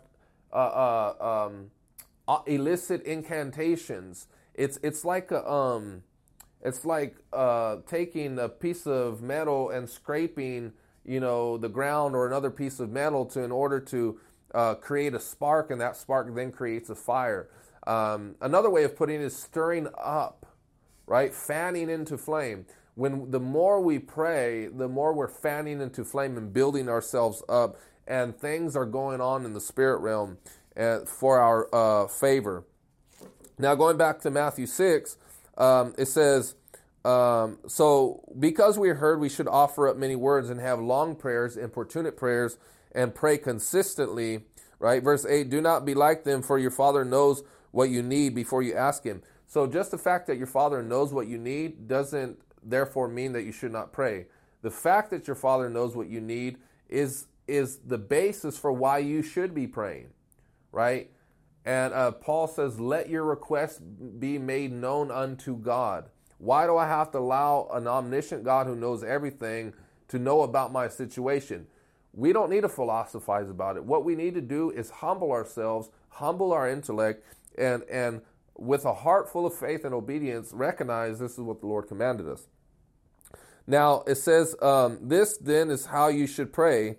uh, 0.53 0.57
uh, 0.57 1.47
um, 1.49 1.73
uh, 2.29 2.39
elicit 2.47 3.03
incantations. 3.03 4.29
It's 4.55 4.79
it's 4.85 5.05
like 5.05 5.33
a 5.33 5.45
um, 5.51 6.05
it's 6.63 6.85
like 6.85 7.17
uh, 7.33 7.79
taking 7.89 8.39
a 8.39 8.49
piece 8.49 8.87
of 8.87 9.21
metal 9.21 9.71
and 9.71 9.91
scraping, 9.91 10.73
you 11.05 11.19
know, 11.19 11.59
the 11.59 11.69
ground 11.69 12.15
or 12.15 12.25
another 12.25 12.51
piece 12.51 12.79
of 12.79 12.89
metal 12.89 13.27
to 13.27 13.43
in 13.43 13.51
order 13.51 13.81
to 13.81 14.21
uh, 14.55 14.75
create 14.77 15.13
a 15.13 15.21
spark, 15.21 15.73
and 15.73 15.81
that 15.81 15.97
spark 15.97 16.33
then 16.37 16.53
creates 16.53 16.89
a 16.89 16.95
fire. 16.95 17.51
Um, 17.85 18.37
another 18.41 18.71
way 18.71 18.85
of 18.85 18.97
putting 18.97 19.21
it 19.21 19.25
is 19.25 19.37
stirring 19.37 19.89
up, 20.03 20.47
right? 21.05 21.35
Fanning 21.35 21.91
into 21.91 22.17
flame. 22.17 22.65
When 22.95 23.31
the 23.31 23.41
more 23.41 23.81
we 23.81 23.99
pray, 23.99 24.69
the 24.69 24.89
more 24.89 25.13
we're 25.13 25.29
fanning 25.29 25.81
into 25.81 26.05
flame 26.05 26.37
and 26.37 26.53
building 26.53 26.89
ourselves 26.89 27.43
up, 27.49 27.77
and 28.07 28.37
things 28.37 28.77
are 28.77 28.87
going 28.87 29.21
on 29.21 29.45
in 29.45 29.53
the 29.53 29.61
spirit 29.61 29.99
realm 29.99 30.39
uh, 30.77 31.01
for 31.01 31.39
our 31.39 31.75
uh, 31.75 32.09
favor. 32.09 32.65
Now, 33.59 33.75
going 33.75 33.97
back 33.97 34.21
to 34.21 34.31
Matthew 34.31 34.67
6, 34.67 35.17
um, 35.57 35.95
it 35.97 36.07
says, 36.07 36.55
um, 37.05 37.59
so 37.67 38.25
because 38.39 38.79
we 38.79 38.89
heard 38.89 39.21
we 39.21 39.29
should 39.29 39.49
offer 39.49 39.89
up 39.89 39.97
many 39.97 40.17
words 40.17 40.49
and 40.49 40.61
have 40.61 40.81
long 40.81 41.15
prayers, 41.17 41.57
importunate 41.57 42.17
prayers, 42.17 42.59
and 42.93 43.15
pray 43.15 43.39
consistently, 43.39 44.45
right? 44.79 45.03
Verse 45.03 45.27
8, 45.27 45.51
do 45.51 45.61
not 45.61 45.85
be 45.85 45.95
like 45.95 46.25
them, 46.25 46.43
for 46.43 46.59
your 46.59 46.71
Father 46.71 47.05
knows 47.05 47.43
what 47.73 47.91
you 47.91 48.03
need 48.03 48.35
before 48.35 48.63
you 48.63 48.75
ask 48.75 49.05
Him. 49.05 49.23
So 49.47 49.67
just 49.67 49.91
the 49.91 49.99
fact 49.99 50.27
that 50.29 50.39
your 50.39 50.47
Father 50.47 50.83
knows 50.83 51.13
what 51.13 51.27
you 51.27 51.39
need 51.39 51.87
doesn't 51.87 52.39
therefore 52.65 53.09
mean 53.09 53.33
that 53.33 53.43
you 53.43 53.53
should 53.53 53.73
not 53.73 53.93
pray. 53.93 54.27
The 54.63 54.71
fact 54.71 55.11
that 55.11 55.27
your 55.27 55.37
Father 55.37 55.69
knows 55.69 55.95
what 55.95 56.09
you 56.09 56.21
need 56.21 56.59
is, 56.89 57.27
is 57.47 57.79
the 57.79 57.99
basis 57.99 58.59
for 58.59 58.73
why 58.73 58.99
you 58.99 59.23
should 59.23 59.55
be 59.55 59.67
praying, 59.67 60.09
right? 60.73 61.11
And 61.65 61.95
uh, 61.95 62.13
Paul 62.13 62.47
says, 62.47 62.81
Let 62.81 63.09
your 63.09 63.25
requests 63.25 63.81
be 63.81 64.39
made 64.39 64.73
known 64.73 65.11
unto 65.11 65.57
God. 65.57 66.11
Why 66.39 66.67
do 66.67 66.77
I 66.77 66.87
have 66.87 67.11
to 67.13 67.19
allow 67.19 67.69
an 67.73 67.87
omniscient 67.87 68.45
God 68.45 68.67
who 68.67 68.77
knows 68.77 69.03
everything 69.03 69.73
to 70.09 70.19
know 70.19 70.43
about 70.43 70.73
my 70.73 70.89
situation? 70.89 71.67
We 72.13 72.33
don't 72.33 72.51
need 72.51 72.63
to 72.63 72.69
philosophize 72.69 73.51
about 73.51 73.77
it. 73.77 73.85
What 73.85 74.05
we 74.05 74.15
need 74.15 74.35
to 74.35 74.41
do 74.41 74.71
is 74.71 74.91
humble 74.91 75.33
ourselves, 75.33 75.91
humble 76.11 76.53
our 76.53 76.69
intellect, 76.69 77.25
and, 77.57 77.83
and 77.85 78.21
with 78.57 78.85
a 78.85 78.95
heart 78.95 79.29
full 79.29 79.47
of 79.47 79.55
faith 79.55 79.85
and 79.85 79.95
obedience, 79.95 80.53
recognize 80.53 81.19
this 81.19 81.33
is 81.33 81.41
what 81.41 81.61
the 81.61 81.67
Lord 81.67 81.89
commanded 81.89 82.29
us. 82.29 82.47
Now, 83.67 84.03
it 84.07 84.17
says, 84.17 84.55
um, 84.61 84.99
This 85.01 85.39
then 85.39 85.71
is 85.71 85.87
how 85.87 86.09
you 86.09 86.27
should 86.27 86.53
pray. 86.53 86.97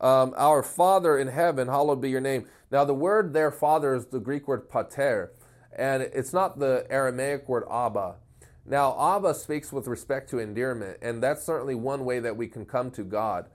Um, 0.00 0.34
our 0.36 0.62
Father 0.62 1.18
in 1.18 1.28
heaven, 1.28 1.68
hallowed 1.68 2.00
be 2.00 2.10
your 2.10 2.20
name. 2.20 2.46
Now, 2.70 2.84
the 2.84 2.94
word 2.94 3.32
their 3.32 3.50
Father, 3.50 3.94
is 3.94 4.06
the 4.06 4.20
Greek 4.20 4.46
word 4.48 4.68
pater, 4.68 5.32
and 5.76 6.02
it's 6.02 6.32
not 6.32 6.58
the 6.58 6.86
Aramaic 6.90 7.48
word 7.48 7.64
Abba. 7.70 8.16
Now, 8.66 8.96
Abba 9.16 9.34
speaks 9.34 9.72
with 9.72 9.86
respect 9.86 10.28
to 10.30 10.38
endearment, 10.38 10.98
and 11.00 11.22
that's 11.22 11.44
certainly 11.44 11.76
one 11.76 12.04
way 12.04 12.18
that 12.18 12.36
we 12.36 12.48
can 12.48 12.66
come 12.66 12.90
to 12.92 13.04
God, 13.04 13.48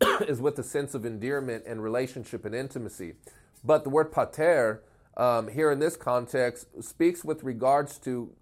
is 0.26 0.40
with 0.40 0.58
a 0.58 0.62
sense 0.62 0.94
of 0.94 1.04
endearment 1.04 1.64
and 1.66 1.82
relationship 1.82 2.46
and 2.46 2.54
intimacy. 2.54 3.14
But 3.62 3.84
the 3.84 3.90
word 3.90 4.10
pater, 4.10 4.82
um, 5.16 5.48
here 5.48 5.70
in 5.70 5.78
this 5.78 5.96
context, 5.96 6.82
speaks 6.82 7.24
with 7.24 7.44
regards 7.44 7.98
to 8.00 8.32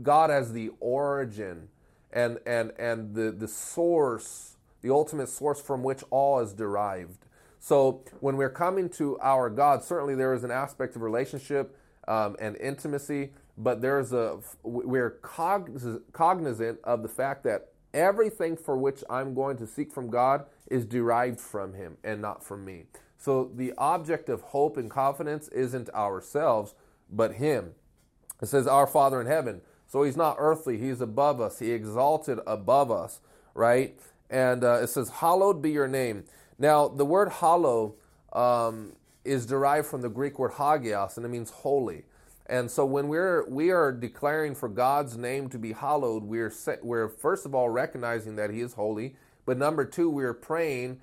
God 0.00 0.30
as 0.30 0.52
the 0.52 0.70
origin 0.78 1.68
and, 2.16 2.38
and, 2.46 2.72
and 2.78 3.14
the, 3.14 3.30
the 3.30 3.46
source, 3.46 4.56
the 4.80 4.90
ultimate 4.90 5.28
source 5.28 5.60
from 5.60 5.82
which 5.82 6.02
all 6.10 6.40
is 6.40 6.54
derived. 6.54 7.26
So 7.60 8.04
when 8.20 8.36
we're 8.38 8.48
coming 8.50 8.88
to 8.90 9.18
our 9.20 9.50
God, 9.50 9.84
certainly 9.84 10.14
there 10.14 10.32
is 10.32 10.42
an 10.42 10.50
aspect 10.50 10.96
of 10.96 11.02
relationship 11.02 11.76
um, 12.08 12.34
and 12.40 12.56
intimacy, 12.56 13.32
but 13.58 13.82
there's 13.82 14.12
a 14.12 14.38
we're 14.62 15.10
cognizant 15.10 16.78
of 16.84 17.02
the 17.02 17.08
fact 17.08 17.44
that 17.44 17.68
everything 17.92 18.56
for 18.56 18.78
which 18.78 19.04
I'm 19.10 19.34
going 19.34 19.58
to 19.58 19.66
seek 19.66 19.92
from 19.92 20.08
God 20.08 20.46
is 20.70 20.86
derived 20.86 21.40
from 21.40 21.74
Him 21.74 21.98
and 22.02 22.22
not 22.22 22.42
from 22.42 22.64
me. 22.64 22.84
So 23.18 23.50
the 23.54 23.74
object 23.76 24.28
of 24.28 24.40
hope 24.40 24.76
and 24.76 24.90
confidence 24.90 25.48
isn't 25.48 25.90
ourselves, 25.90 26.74
but 27.10 27.34
Him. 27.34 27.72
It 28.40 28.46
says, 28.46 28.66
Our 28.66 28.86
Father 28.86 29.20
in 29.20 29.26
heaven. 29.26 29.60
So 29.86 30.02
He's 30.02 30.16
not 30.16 30.36
earthly, 30.38 30.78
He's 30.78 31.00
above 31.00 31.40
us, 31.40 31.58
He 31.58 31.72
exalted 31.72 32.38
above 32.46 32.90
us, 32.90 33.20
right? 33.54 33.98
And 34.30 34.64
uh, 34.64 34.80
it 34.82 34.88
says, 34.88 35.08
Hallowed 35.08 35.62
be 35.62 35.70
your 35.70 35.88
name. 35.88 36.24
Now, 36.58 36.88
the 36.88 37.04
word 37.04 37.30
hallow 37.30 37.94
um, 38.32 38.92
is 39.24 39.46
derived 39.46 39.86
from 39.86 40.02
the 40.02 40.08
Greek 40.08 40.38
word 40.38 40.52
hagios, 40.52 41.16
and 41.16 41.26
it 41.26 41.28
means 41.28 41.50
holy. 41.50 42.04
And 42.48 42.70
so 42.70 42.86
when 42.86 43.08
we're 43.08 43.44
we 43.48 43.70
are 43.70 43.90
declaring 43.90 44.54
for 44.54 44.68
God's 44.68 45.16
name 45.16 45.48
to 45.48 45.58
be 45.58 45.72
hallowed, 45.72 46.22
we're 46.22 46.52
we're 46.82 47.08
first 47.08 47.44
of 47.44 47.54
all 47.54 47.68
recognizing 47.68 48.36
that 48.36 48.50
He 48.50 48.60
is 48.60 48.74
holy, 48.74 49.16
but 49.44 49.58
number 49.58 49.84
two, 49.84 50.08
we're 50.08 50.34
praying 50.34 51.00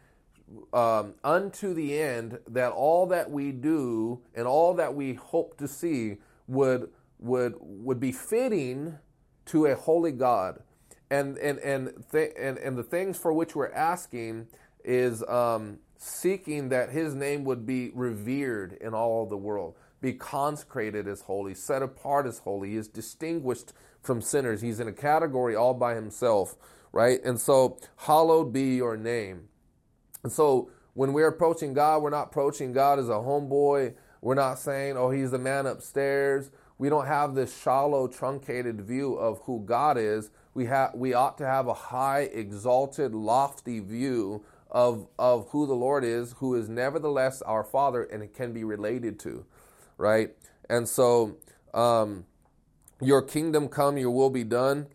um, 0.73 1.15
unto 1.23 1.73
the 1.73 1.97
end 1.99 2.39
that 2.47 2.71
all 2.71 3.07
that 3.07 3.29
we 3.29 3.51
do 3.51 4.21
and 4.35 4.47
all 4.47 4.73
that 4.75 4.93
we 4.93 5.13
hope 5.13 5.57
to 5.57 5.67
see 5.67 6.17
would 6.47 6.89
would 7.23 7.55
would 7.59 7.99
be 7.99 8.11
fitting 8.11 8.97
to 9.47 9.65
a 9.65 9.75
holy 9.75 10.11
God, 10.11 10.61
and 11.09 11.37
and 11.37 11.59
and 11.59 12.03
th- 12.11 12.33
and 12.37 12.57
and 12.57 12.77
the 12.77 12.83
things 12.83 13.17
for 13.17 13.33
which 13.33 13.55
we're 13.55 13.71
asking 13.71 14.47
is 14.83 15.23
um, 15.23 15.79
seeking 15.97 16.69
that 16.69 16.91
His 16.91 17.15
name 17.15 17.43
would 17.45 17.65
be 17.65 17.91
revered 17.95 18.73
in 18.81 18.93
all 18.93 19.25
the 19.25 19.37
world 19.37 19.75
be 20.03 20.13
consecrated 20.13 21.07
as 21.07 21.21
holy, 21.21 21.55
set 21.55 21.81
apart 21.81 22.27
as 22.27 22.39
holy. 22.39 22.71
He 22.71 22.75
is 22.75 22.89
distinguished 22.89 23.71
from 24.01 24.21
sinners. 24.21 24.61
He's 24.61 24.81
in 24.81 24.87
a 24.89 24.93
category 24.93 25.55
all 25.55 25.73
by 25.73 25.95
himself, 25.95 26.57
right? 26.91 27.23
And 27.23 27.39
so, 27.39 27.79
hallowed 27.95 28.51
be 28.51 28.75
your 28.75 28.97
name. 28.97 29.47
And 30.21 30.31
so, 30.31 30.69
when 30.93 31.13
we're 31.13 31.29
approaching 31.29 31.73
God, 31.73 32.03
we're 32.03 32.09
not 32.09 32.27
approaching 32.27 32.73
God 32.73 32.99
as 32.99 33.07
a 33.07 33.13
homeboy. 33.13 33.95
We're 34.21 34.35
not 34.35 34.59
saying, 34.59 34.97
oh, 34.97 35.09
he's 35.09 35.31
the 35.31 35.39
man 35.39 35.65
upstairs. 35.65 36.51
We 36.77 36.89
don't 36.89 37.07
have 37.07 37.35
this 37.35 37.57
shallow, 37.61 38.07
truncated 38.07 38.81
view 38.81 39.15
of 39.15 39.41
who 39.45 39.61
God 39.65 39.97
is. 39.97 40.31
We, 40.53 40.65
have, 40.67 40.93
we 40.95 41.13
ought 41.13 41.37
to 41.39 41.45
have 41.45 41.67
a 41.67 41.73
high, 41.73 42.21
exalted, 42.21 43.13
lofty 43.15 43.79
view 43.79 44.43
of, 44.71 45.07
of 45.19 45.49
who 45.49 45.67
the 45.67 45.73
Lord 45.75 46.03
is, 46.03 46.33
who 46.39 46.55
is 46.55 46.69
nevertheless 46.69 47.41
our 47.43 47.63
Father 47.63 48.03
and 48.03 48.23
it 48.23 48.33
can 48.33 48.53
be 48.53 48.63
related 48.63 49.19
to 49.21 49.45
right? 49.97 50.31
And 50.69 50.87
so, 50.87 51.37
um, 51.73 52.25
your 53.01 53.21
kingdom 53.21 53.67
come, 53.67 53.97
your 53.97 54.11
will 54.11 54.29
be 54.29 54.43
done. 54.43 54.87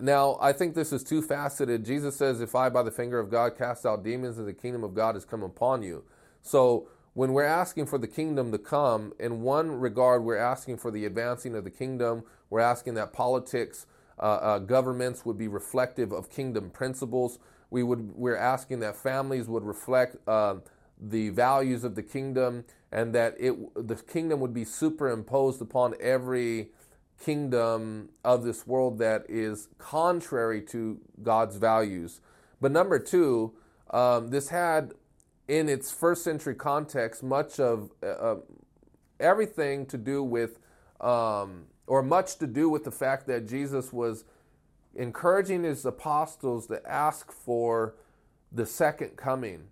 Now, 0.00 0.38
I 0.40 0.52
think 0.52 0.74
this 0.74 0.92
is 0.92 1.04
two 1.04 1.22
faceted. 1.22 1.84
Jesus 1.84 2.16
says, 2.16 2.40
If 2.40 2.54
I, 2.54 2.68
by 2.68 2.82
the 2.82 2.90
finger 2.90 3.18
of 3.18 3.30
God, 3.30 3.56
cast 3.56 3.86
out 3.86 4.04
demons, 4.04 4.38
and 4.38 4.46
the 4.48 4.52
kingdom 4.52 4.84
of 4.84 4.94
God 4.94 5.14
has 5.14 5.24
come 5.24 5.42
upon 5.42 5.82
you. 5.82 6.04
So, 6.42 6.88
when 7.14 7.32
we're 7.32 7.44
asking 7.44 7.86
for 7.86 7.96
the 7.96 8.08
kingdom 8.08 8.52
to 8.52 8.58
come, 8.58 9.12
in 9.18 9.40
one 9.40 9.70
regard, 9.70 10.24
we're 10.24 10.36
asking 10.36 10.76
for 10.76 10.90
the 10.90 11.06
advancing 11.06 11.54
of 11.54 11.64
the 11.64 11.70
kingdom. 11.70 12.24
We're 12.50 12.60
asking 12.60 12.94
that 12.94 13.12
politics, 13.12 13.86
uh, 14.18 14.22
uh, 14.22 14.58
governments 14.58 15.24
would 15.24 15.38
be 15.38 15.48
reflective 15.48 16.12
of 16.12 16.28
kingdom 16.28 16.70
principles. 16.70 17.38
We 17.70 17.84
would, 17.84 18.16
we're 18.16 18.36
asking 18.36 18.80
that 18.80 18.96
families 18.96 19.48
would 19.48 19.62
reflect 19.62 20.16
uh, 20.28 20.56
the 21.00 21.30
values 21.30 21.84
of 21.84 21.94
the 21.94 22.02
kingdom 22.02 22.64
and 22.90 23.14
that 23.14 23.34
it 23.38 23.54
the 23.74 23.96
kingdom 23.96 24.40
would 24.40 24.54
be 24.54 24.64
superimposed 24.64 25.60
upon 25.60 25.94
every 26.00 26.68
kingdom 27.22 28.10
of 28.24 28.44
this 28.44 28.66
world 28.66 28.98
that 28.98 29.24
is 29.28 29.68
contrary 29.78 30.60
to 30.62 30.98
God's 31.22 31.56
values. 31.56 32.20
But 32.60 32.72
number 32.72 32.98
two, 32.98 33.54
um, 33.90 34.28
this 34.28 34.48
had 34.48 34.94
in 35.48 35.68
its 35.68 35.90
first 35.90 36.24
century 36.24 36.54
context 36.54 37.22
much 37.22 37.60
of 37.60 37.90
uh, 38.02 38.36
everything 39.20 39.86
to 39.86 39.98
do 39.98 40.22
with, 40.22 40.58
um, 41.00 41.64
or 41.86 42.02
much 42.02 42.36
to 42.36 42.46
do 42.46 42.68
with 42.68 42.84
the 42.84 42.90
fact 42.90 43.26
that 43.26 43.48
Jesus 43.48 43.92
was 43.92 44.24
encouraging 44.94 45.64
his 45.64 45.84
apostles 45.84 46.66
to 46.68 46.80
ask 46.88 47.32
for 47.32 47.94
the 48.52 48.64
second 48.64 49.16
coming, 49.16 49.64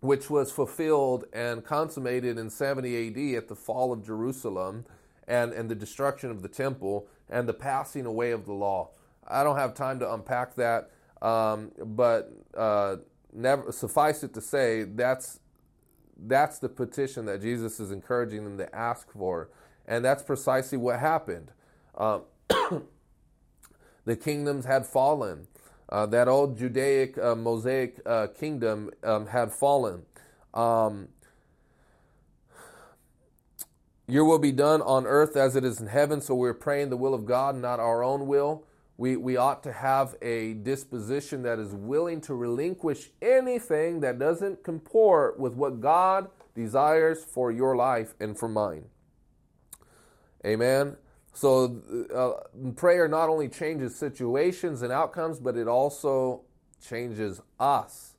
which 0.00 0.28
was 0.28 0.50
fulfilled 0.50 1.24
and 1.32 1.64
consummated 1.64 2.38
in 2.38 2.50
70 2.50 3.08
AD 3.08 3.38
at 3.38 3.48
the 3.48 3.54
fall 3.54 3.92
of 3.92 4.04
Jerusalem 4.04 4.84
and, 5.28 5.52
and 5.52 5.70
the 5.70 5.74
destruction 5.74 6.30
of 6.30 6.42
the 6.42 6.48
temple 6.48 7.06
and 7.30 7.48
the 7.48 7.54
passing 7.54 8.04
away 8.04 8.32
of 8.32 8.44
the 8.44 8.52
law. 8.52 8.90
I 9.26 9.44
don't 9.44 9.56
have 9.56 9.74
time 9.74 10.00
to 10.00 10.12
unpack 10.12 10.56
that, 10.56 10.90
um, 11.22 11.70
but 11.78 12.32
uh, 12.56 12.96
never 13.32 13.72
suffice 13.72 14.22
it 14.22 14.34
to 14.34 14.40
say 14.40 14.84
that's 14.84 15.40
that's 16.24 16.58
the 16.58 16.68
petition 16.68 17.26
that 17.26 17.42
Jesus 17.42 17.80
is 17.80 17.90
encouraging 17.90 18.44
them 18.44 18.58
to 18.58 18.74
ask 18.74 19.10
for, 19.12 19.50
and 19.86 20.04
that's 20.04 20.22
precisely 20.22 20.78
what 20.78 21.00
happened. 21.00 21.50
Uh, 21.96 22.20
the 24.04 24.16
kingdoms 24.16 24.64
had 24.64 24.86
fallen. 24.86 25.46
Uh, 25.88 26.06
that 26.06 26.28
old 26.28 26.56
Judaic 26.56 27.18
uh, 27.18 27.34
Mosaic 27.34 28.00
uh, 28.06 28.28
kingdom 28.28 28.90
um, 29.04 29.26
had 29.26 29.52
fallen. 29.52 30.02
Um, 30.54 31.08
your 34.06 34.24
will 34.24 34.38
be 34.38 34.52
done 34.52 34.82
on 34.82 35.06
earth 35.06 35.36
as 35.36 35.56
it 35.56 35.64
is 35.64 35.80
in 35.80 35.86
heaven. 35.86 36.20
So 36.20 36.34
we're 36.34 36.54
praying 36.54 36.90
the 36.90 36.96
will 36.96 37.14
of 37.14 37.24
God, 37.24 37.56
not 37.56 37.80
our 37.80 38.02
own 38.02 38.26
will. 38.26 38.64
We, 39.02 39.16
we 39.16 39.36
ought 39.36 39.64
to 39.64 39.72
have 39.72 40.14
a 40.22 40.54
disposition 40.54 41.42
that 41.42 41.58
is 41.58 41.74
willing 41.74 42.20
to 42.20 42.34
relinquish 42.34 43.10
anything 43.20 43.98
that 43.98 44.20
doesn't 44.20 44.62
comport 44.62 45.40
with 45.40 45.54
what 45.54 45.80
God 45.80 46.28
desires 46.54 47.24
for 47.24 47.50
your 47.50 47.74
life 47.74 48.14
and 48.20 48.38
for 48.38 48.48
mine. 48.48 48.84
Amen. 50.46 50.98
So, 51.34 51.82
uh, 52.14 52.70
prayer 52.76 53.08
not 53.08 53.28
only 53.28 53.48
changes 53.48 53.96
situations 53.96 54.82
and 54.82 54.92
outcomes, 54.92 55.40
but 55.40 55.56
it 55.56 55.66
also 55.66 56.42
changes 56.80 57.40
us. 57.58 58.14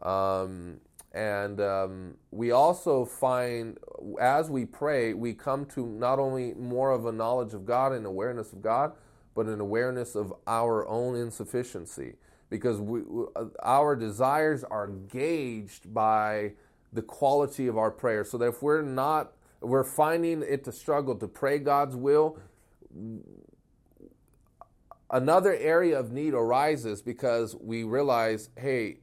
Um, 0.00 0.80
and 1.12 1.60
um, 1.60 2.14
we 2.30 2.50
also 2.50 3.04
find, 3.04 3.76
as 4.18 4.48
we 4.48 4.64
pray, 4.64 5.12
we 5.12 5.34
come 5.34 5.66
to 5.66 5.84
not 5.84 6.18
only 6.18 6.54
more 6.54 6.92
of 6.92 7.04
a 7.04 7.12
knowledge 7.12 7.52
of 7.52 7.66
God 7.66 7.92
and 7.92 8.06
awareness 8.06 8.54
of 8.54 8.62
God, 8.62 8.92
but 9.34 9.46
an 9.46 9.60
awareness 9.60 10.14
of 10.14 10.32
our 10.46 10.86
own 10.88 11.16
insufficiency. 11.16 12.14
Because 12.50 12.80
we, 12.80 13.00
uh, 13.34 13.46
our 13.62 13.96
desires 13.96 14.62
are 14.64 14.88
gauged 14.88 15.92
by 15.94 16.52
the 16.92 17.02
quality 17.02 17.66
of 17.66 17.78
our 17.78 17.90
prayer. 17.90 18.24
So 18.24 18.36
that 18.38 18.48
if 18.48 18.62
we're 18.62 18.82
not 18.82 19.32
we're 19.62 19.84
finding 19.84 20.42
it 20.42 20.64
to 20.64 20.72
struggle 20.72 21.14
to 21.16 21.28
pray 21.28 21.58
God's 21.58 21.96
will. 21.96 22.38
Another 25.10 25.54
area 25.54 25.98
of 25.98 26.12
need 26.12 26.34
arises 26.34 27.02
because 27.02 27.54
we 27.56 27.84
realize, 27.84 28.50
hey, 28.56 28.98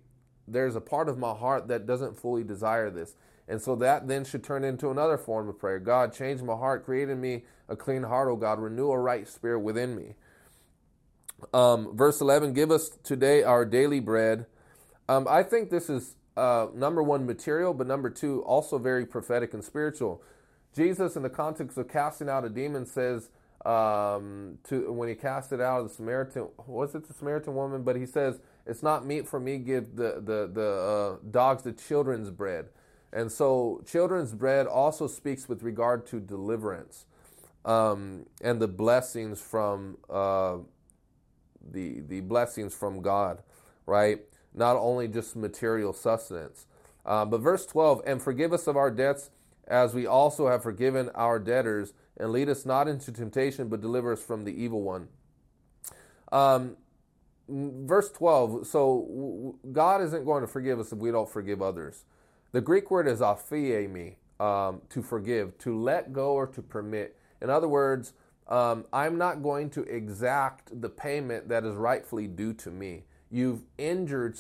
there's 0.48 0.76
a 0.76 0.82
part 0.82 1.08
of 1.08 1.18
my 1.18 1.34
heart 1.34 1.68
that 1.68 1.86
doesn't 1.86 2.18
fully 2.18 2.44
desire 2.44 2.90
this. 2.90 3.16
And 3.48 3.62
so 3.62 3.76
that 3.78 4.08
then 4.08 4.26
should 4.26 4.44
turn 4.44 4.64
into 4.64 4.90
another 4.90 5.18
form 5.18 5.48
of 5.50 5.58
prayer. 5.58 5.80
God, 5.80 6.14
change 6.14 6.42
my 6.42 6.56
heart, 6.56 6.86
create 6.86 7.10
in 7.10 7.22
me 7.22 7.44
a 7.70 7.76
clean 7.76 8.04
heart, 8.04 8.30
O 8.30 8.36
God, 8.36 8.60
renew 8.60 8.92
a 8.92 9.00
right 9.00 9.28
spirit 9.28 9.60
within 9.60 9.96
me. 9.96 10.16
Um, 11.54 11.96
verse 11.96 12.20
11, 12.20 12.54
give 12.54 12.72
us 12.72 12.90
today 13.04 13.44
our 13.44 13.66
daily 13.66 14.00
bread. 14.00 14.46
Um, 15.08 15.28
I 15.30 15.44
think 15.44 15.70
this 15.70 15.90
is 15.90 16.16
uh, 16.36 16.68
number 16.74 17.02
one, 17.02 17.26
material, 17.26 17.74
but 17.74 17.88
number 17.88 18.10
two, 18.10 18.42
also 18.44 18.78
very 18.78 19.06
prophetic 19.06 19.54
and 19.54 19.64
spiritual. 19.64 20.22
Jesus, 20.76 21.16
in 21.16 21.24
the 21.24 21.30
context 21.30 21.78
of 21.78 21.88
casting 21.88 22.30
out 22.30 22.46
a 22.46 22.50
demon, 22.50 22.86
says 22.86 23.30
um, 23.66 24.58
to 24.66 24.92
when 24.92 25.10
he 25.10 25.16
cast 25.16 25.52
it 25.52 25.60
out 25.60 25.82
of 25.82 25.90
the 25.90 25.94
Samaritan, 25.94 26.48
was 26.66 26.96
it 26.96 27.08
the 27.08 27.14
Samaritan 27.14 27.56
woman? 27.56 27.84
But 27.84 27.96
he 27.96 28.06
says, 28.06 28.40
"It's 28.66 28.84
not 28.84 29.06
meat 29.06 29.28
for 29.28 29.40
me 29.40 29.58
give 29.58 29.96
the 29.96 30.22
the 30.24 30.50
the 30.52 30.70
uh, 30.72 31.18
dogs 31.30 31.64
the 31.64 31.74
children's 31.74 32.30
bread." 32.30 32.70
And 33.12 33.32
so, 33.32 33.82
children's 33.86 34.34
bread 34.34 34.68
also 34.68 35.08
speaks 35.08 35.50
with 35.50 35.64
regard 35.64 36.06
to 36.08 36.20
deliverance 36.20 37.06
um, 37.66 38.26
and 38.42 38.62
the 38.62 38.68
blessings 38.68 39.42
from 39.42 39.98
uh, 40.10 40.58
the 41.72 42.02
the 42.02 42.22
blessings 42.22 42.74
from 42.74 43.02
God, 43.02 43.44
right? 43.86 44.20
Not 44.54 44.76
only 44.78 45.08
just 45.08 45.36
material 45.36 45.94
sustenance. 45.94 46.66
Uh, 47.06 47.26
but 47.26 47.40
verse 47.40 47.66
12, 47.66 48.04
and 48.06 48.22
forgive 48.22 48.54
us 48.54 48.68
of 48.68 48.76
our 48.78 48.92
debts 48.92 49.32
as 49.68 49.94
we 49.94 50.06
also 50.06 50.48
have 50.48 50.64
forgiven 50.64 51.10
our 51.16 51.40
debtors, 51.40 51.94
and 52.18 52.32
lead 52.32 52.50
us 52.50 52.66
not 52.66 52.88
into 52.88 53.12
temptation, 53.12 53.70
but 53.70 53.82
deliver 53.82 54.12
us 54.12 54.22
from 54.22 54.44
the 54.44 54.52
evil 54.52 54.82
one. 54.82 55.08
Um, 56.32 56.76
verse 57.50 58.12
12 58.12 58.68
so 58.68 59.56
God 59.72 60.02
isn't 60.04 60.24
going 60.24 60.42
to 60.42 60.48
forgive 60.48 60.80
us 60.80 60.92
if 60.92 61.00
we 61.00 61.12
don't 61.12 61.30
forgive 61.30 61.62
others. 61.62 62.06
The 62.52 62.62
Greek 62.62 62.92
word 62.92 63.08
is 63.08 63.20
aphiemi, 63.20 64.16
um, 64.40 64.82
to 64.90 65.02
forgive, 65.02 65.58
to 65.60 65.80
let 65.80 66.14
go 66.14 66.34
or 66.34 66.48
to 66.48 66.62
permit. 66.62 67.16
In 67.42 67.50
other 67.50 67.68
words, 67.68 68.14
um, 68.48 68.86
I'm 68.92 69.18
not 69.18 69.44
going 69.44 69.70
to 69.72 69.84
exact 69.84 70.82
the 70.82 70.90
payment 70.90 71.50
that 71.50 71.64
is 71.64 71.76
rightfully 71.76 72.28
due 72.28 72.54
to 72.54 72.72
me. 72.72 73.04
You've 73.32 73.62
injured 73.78 74.40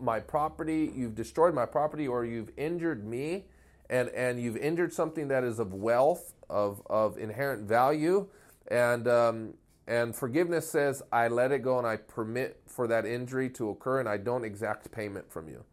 my 0.00 0.20
property, 0.20 0.92
you've 0.94 1.16
destroyed 1.16 1.54
my 1.54 1.66
property, 1.66 2.06
or 2.06 2.24
you've 2.24 2.50
injured 2.56 3.04
me 3.04 3.46
and, 3.90 4.08
and 4.10 4.40
you've 4.40 4.56
injured 4.56 4.92
something 4.92 5.28
that 5.28 5.42
is 5.42 5.58
of 5.58 5.74
wealth, 5.74 6.34
of, 6.48 6.82
of 6.86 7.18
inherent 7.18 7.68
value, 7.68 8.28
and, 8.68 9.08
um, 9.08 9.54
and 9.88 10.14
forgiveness 10.14 10.70
says, 10.70 11.02
I 11.10 11.26
let 11.26 11.50
it 11.50 11.62
go 11.62 11.78
and 11.78 11.86
I 11.86 11.96
permit 11.96 12.60
for 12.66 12.86
that 12.86 13.04
injury 13.04 13.50
to 13.50 13.70
occur 13.70 13.98
and 13.98 14.08
I 14.08 14.18
don't 14.18 14.44
exact 14.44 14.90
payment 14.92 15.30
from 15.32 15.48
you. 15.48 15.64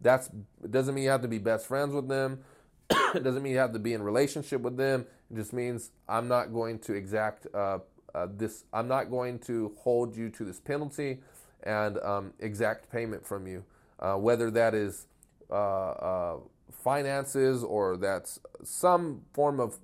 That's, 0.00 0.28
it 0.62 0.72
doesn't 0.72 0.94
mean 0.94 1.04
you 1.04 1.10
have 1.10 1.22
to 1.22 1.28
be 1.28 1.38
best 1.38 1.66
friends 1.66 1.94
with 1.94 2.08
them. 2.08 2.40
it 2.90 3.22
doesn't 3.22 3.42
mean 3.42 3.52
you 3.52 3.58
have 3.58 3.72
to 3.72 3.78
be 3.78 3.94
in 3.94 4.02
relationship 4.02 4.60
with 4.60 4.76
them. 4.76 5.06
Just 5.34 5.52
means 5.52 5.90
I'm 6.08 6.28
not 6.28 6.52
going 6.52 6.78
to 6.80 6.94
exact 6.94 7.46
uh, 7.54 7.78
uh, 8.14 8.28
this. 8.36 8.64
I'm 8.72 8.88
not 8.88 9.10
going 9.10 9.38
to 9.40 9.72
hold 9.78 10.16
you 10.16 10.30
to 10.30 10.44
this 10.44 10.60
penalty 10.60 11.18
and 11.62 11.98
um, 11.98 12.32
exact 12.38 12.90
payment 12.90 13.26
from 13.26 13.46
you, 13.46 13.64
uh, 13.98 14.14
whether 14.14 14.50
that 14.50 14.74
is 14.74 15.06
uh, 15.50 15.54
uh, 15.54 16.36
finances 16.70 17.64
or 17.64 17.96
that's 17.96 18.38
some 18.62 19.22
form 19.32 19.60
of 19.60 19.78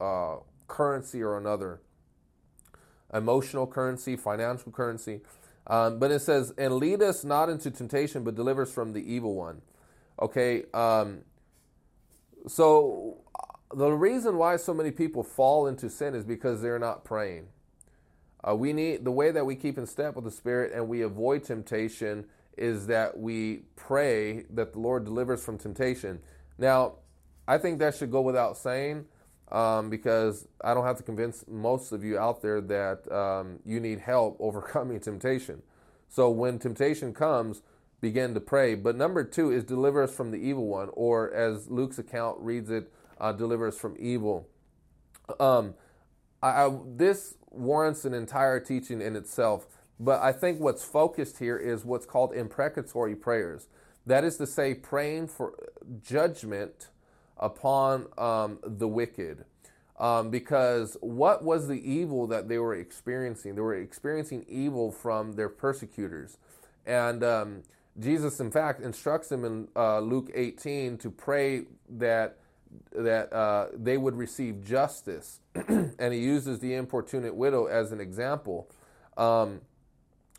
uh, 0.00 0.36
currency 0.66 1.22
or 1.22 1.36
another 1.36 1.80
emotional 3.12 3.66
currency, 3.66 4.16
financial 4.16 4.70
currency. 4.70 5.20
Um, 5.66 5.98
but 5.98 6.10
it 6.10 6.20
says, 6.20 6.52
and 6.56 6.74
lead 6.74 7.02
us 7.02 7.24
not 7.24 7.48
into 7.48 7.70
temptation, 7.70 8.24
but 8.24 8.34
deliver 8.34 8.62
us 8.62 8.72
from 8.72 8.92
the 8.92 9.12
evil 9.12 9.34
one. 9.34 9.60
Okay, 10.20 10.64
um, 10.72 11.22
so 12.46 13.18
the 13.74 13.90
reason 13.90 14.38
why 14.38 14.56
so 14.56 14.72
many 14.72 14.90
people 14.90 15.22
fall 15.22 15.66
into 15.66 15.90
sin 15.90 16.14
is 16.14 16.24
because 16.24 16.62
they're 16.62 16.78
not 16.78 17.04
praying. 17.04 17.48
Uh, 18.46 18.54
we 18.54 18.72
need 18.72 19.04
the 19.04 19.10
way 19.10 19.30
that 19.30 19.44
we 19.44 19.56
keep 19.56 19.78
in 19.78 19.86
step 19.86 20.14
with 20.14 20.24
the 20.24 20.30
Spirit 20.30 20.72
and 20.72 20.88
we 20.88 21.02
avoid 21.02 21.44
temptation 21.44 22.24
is 22.56 22.86
that 22.86 23.18
we 23.18 23.62
pray 23.76 24.44
that 24.50 24.72
the 24.72 24.78
Lord 24.78 25.04
delivers 25.04 25.44
from 25.44 25.58
temptation. 25.58 26.20
Now, 26.56 26.94
I 27.46 27.58
think 27.58 27.78
that 27.78 27.94
should 27.94 28.10
go 28.10 28.20
without 28.20 28.56
saying 28.56 29.06
um, 29.50 29.90
because 29.90 30.46
I 30.62 30.74
don't 30.74 30.84
have 30.84 30.96
to 30.98 31.02
convince 31.02 31.44
most 31.48 31.92
of 31.92 32.04
you 32.04 32.18
out 32.18 32.42
there 32.42 32.60
that 32.60 33.10
um, 33.12 33.60
you 33.64 33.80
need 33.80 34.00
help 34.00 34.36
overcoming 34.40 35.00
temptation. 35.00 35.62
So 36.08 36.30
when 36.30 36.58
temptation 36.58 37.12
comes, 37.12 37.62
begin 38.00 38.34
to 38.34 38.40
pray. 38.40 38.74
But 38.74 38.96
number 38.96 39.24
two 39.24 39.50
is 39.50 39.64
deliver 39.64 40.02
us 40.02 40.14
from 40.14 40.30
the 40.30 40.38
evil 40.38 40.66
one, 40.66 40.90
or 40.92 41.32
as 41.32 41.68
Luke's 41.68 41.98
account 41.98 42.38
reads 42.40 42.70
it, 42.70 42.92
uh, 43.20 43.32
deliver 43.32 43.68
us 43.68 43.78
from 43.78 43.96
evil. 43.98 44.48
Um, 45.38 45.74
I, 46.42 46.64
I, 46.64 46.78
this 46.86 47.34
warrants 47.50 48.04
an 48.04 48.14
entire 48.14 48.60
teaching 48.60 49.00
in 49.00 49.16
itself. 49.16 49.66
But 50.00 50.22
I 50.22 50.32
think 50.32 50.60
what's 50.60 50.84
focused 50.84 51.38
here 51.38 51.56
is 51.56 51.84
what's 51.84 52.06
called 52.06 52.32
imprecatory 52.32 53.16
prayers. 53.16 53.66
That 54.06 54.24
is 54.24 54.36
to 54.36 54.46
say, 54.46 54.74
praying 54.74 55.28
for 55.28 55.54
judgment 56.02 56.88
upon 57.36 58.06
um, 58.16 58.58
the 58.62 58.88
wicked. 58.88 59.44
Um, 59.98 60.30
because 60.30 60.96
what 61.00 61.42
was 61.42 61.66
the 61.66 61.90
evil 61.90 62.28
that 62.28 62.48
they 62.48 62.58
were 62.58 62.74
experiencing? 62.74 63.56
They 63.56 63.60
were 63.60 63.74
experiencing 63.74 64.46
evil 64.48 64.92
from 64.92 65.32
their 65.32 65.48
persecutors. 65.48 66.38
And 66.86 67.24
um, 67.24 67.62
Jesus, 67.98 68.38
in 68.38 68.52
fact, 68.52 68.80
instructs 68.80 69.28
them 69.28 69.44
in 69.44 69.68
uh, 69.74 69.98
Luke 69.98 70.30
18 70.32 70.98
to 70.98 71.10
pray 71.10 71.64
that 71.90 72.38
that 72.92 73.32
uh, 73.32 73.68
they 73.74 73.96
would 73.96 74.16
receive 74.16 74.64
justice, 74.64 75.40
and 75.54 76.12
he 76.12 76.20
uses 76.20 76.58
the 76.60 76.74
importunate 76.74 77.34
widow 77.34 77.66
as 77.66 77.92
an 77.92 78.00
example. 78.00 78.70
Um, 79.16 79.60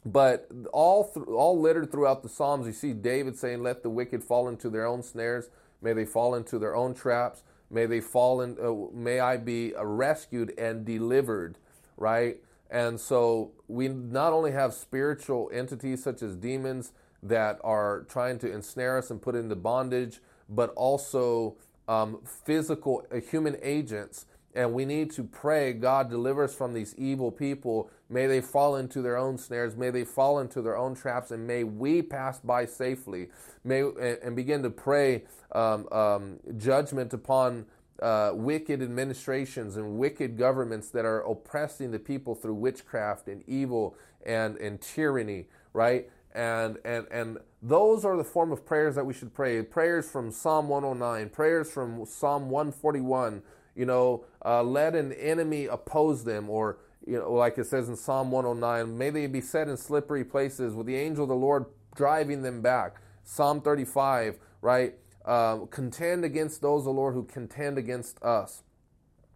but 0.05 0.47
all 0.71 1.11
th- 1.11 1.25
all 1.27 1.59
littered 1.59 1.91
throughout 1.91 2.23
the 2.23 2.29
Psalms, 2.29 2.65
you 2.65 2.73
see 2.73 2.93
David 2.93 3.37
saying, 3.37 3.61
"Let 3.61 3.83
the 3.83 3.89
wicked 3.89 4.23
fall 4.23 4.47
into 4.47 4.69
their 4.69 4.85
own 4.85 5.03
snares, 5.03 5.49
May 5.81 5.93
they 5.93 6.05
fall 6.05 6.35
into 6.35 6.59
their 6.59 6.75
own 6.75 6.93
traps. 6.93 7.43
May 7.69 7.85
they 7.85 8.01
fall 8.01 8.41
in, 8.41 8.57
uh, 8.61 8.93
may 8.93 9.19
I 9.19 9.37
be 9.37 9.73
rescued 9.77 10.53
and 10.57 10.85
delivered, 10.85 11.57
right? 11.97 12.37
And 12.69 12.99
so 12.99 13.51
we 13.67 13.87
not 13.87 14.33
only 14.33 14.51
have 14.51 14.73
spiritual 14.73 15.49
entities 15.53 16.03
such 16.03 16.21
as 16.21 16.35
demons 16.35 16.91
that 17.21 17.59
are 17.63 18.05
trying 18.09 18.39
to 18.39 18.51
ensnare 18.51 18.97
us 18.97 19.11
and 19.11 19.21
put 19.21 19.35
into 19.35 19.55
bondage, 19.55 20.19
but 20.47 20.71
also 20.75 21.55
um, 21.89 22.19
physical 22.23 23.05
uh, 23.11 23.19
human 23.19 23.57
agents. 23.61 24.27
And 24.55 24.73
we 24.73 24.85
need 24.85 25.11
to 25.11 25.23
pray, 25.23 25.73
God, 25.73 26.09
deliver 26.09 26.43
us 26.43 26.55
from 26.55 26.73
these 26.73 26.95
evil 26.97 27.31
people. 27.31 27.89
May 28.09 28.25
they 28.27 28.41
fall 28.41 28.75
into 28.75 29.01
their 29.01 29.17
own 29.17 29.37
snares. 29.37 29.75
May 29.75 29.89
they 29.89 30.03
fall 30.03 30.39
into 30.39 30.61
their 30.61 30.77
own 30.77 30.95
traps. 30.95 31.31
And 31.31 31.45
may 31.45 31.63
we 31.63 32.01
pass 32.01 32.39
by 32.39 32.65
safely. 32.65 33.29
May 33.63 33.83
and 34.23 34.35
begin 34.35 34.63
to 34.63 34.69
pray 34.69 35.23
um, 35.51 35.87
um, 35.91 36.39
judgment 36.57 37.13
upon 37.13 37.65
uh, 38.01 38.31
wicked 38.33 38.81
administrations 38.81 39.77
and 39.77 39.97
wicked 39.97 40.37
governments 40.37 40.89
that 40.91 41.05
are 41.05 41.21
oppressing 41.21 41.91
the 41.91 41.99
people 41.99 42.33
through 42.33 42.55
witchcraft 42.55 43.27
and 43.27 43.43
evil 43.47 43.95
and, 44.25 44.57
and 44.57 44.81
tyranny, 44.81 45.47
right? 45.73 46.09
And, 46.33 46.77
and, 46.85 47.07
and 47.11 47.37
those 47.61 48.05
are 48.05 48.15
the 48.15 48.23
form 48.23 48.51
of 48.51 48.65
prayers 48.65 48.95
that 48.95 49.05
we 49.05 49.13
should 49.13 49.33
pray. 49.33 49.61
Prayers 49.63 50.09
from 50.09 50.31
Psalm 50.31 50.69
109, 50.69 51.29
prayers 51.29 51.69
from 51.69 52.05
Psalm 52.05 52.49
141, 52.49 53.41
you 53.75 53.85
know, 53.85 54.25
uh, 54.45 54.63
let 54.63 54.95
an 54.95 55.11
enemy 55.13 55.65
oppose 55.65 56.23
them, 56.23 56.49
or, 56.49 56.77
you 57.05 57.17
know, 57.17 57.33
like 57.33 57.57
it 57.57 57.65
says 57.65 57.89
in 57.89 57.95
Psalm 57.95 58.31
109, 58.31 58.97
may 58.97 59.09
they 59.09 59.27
be 59.27 59.41
set 59.41 59.67
in 59.67 59.75
slippery 59.75 60.23
places 60.23 60.73
with 60.73 60.87
the 60.87 60.95
angel 60.95 61.23
of 61.23 61.29
the 61.29 61.35
Lord 61.35 61.65
driving 61.95 62.43
them 62.43 62.61
back. 62.61 62.95
Psalm 63.23 63.61
35, 63.61 64.39
right? 64.61 64.95
Uh, 65.25 65.59
contend 65.69 66.23
against 66.23 66.61
those, 66.61 66.85
the 66.85 66.89
Lord, 66.89 67.13
who 67.13 67.23
contend 67.23 67.77
against 67.77 68.21
us. 68.23 68.63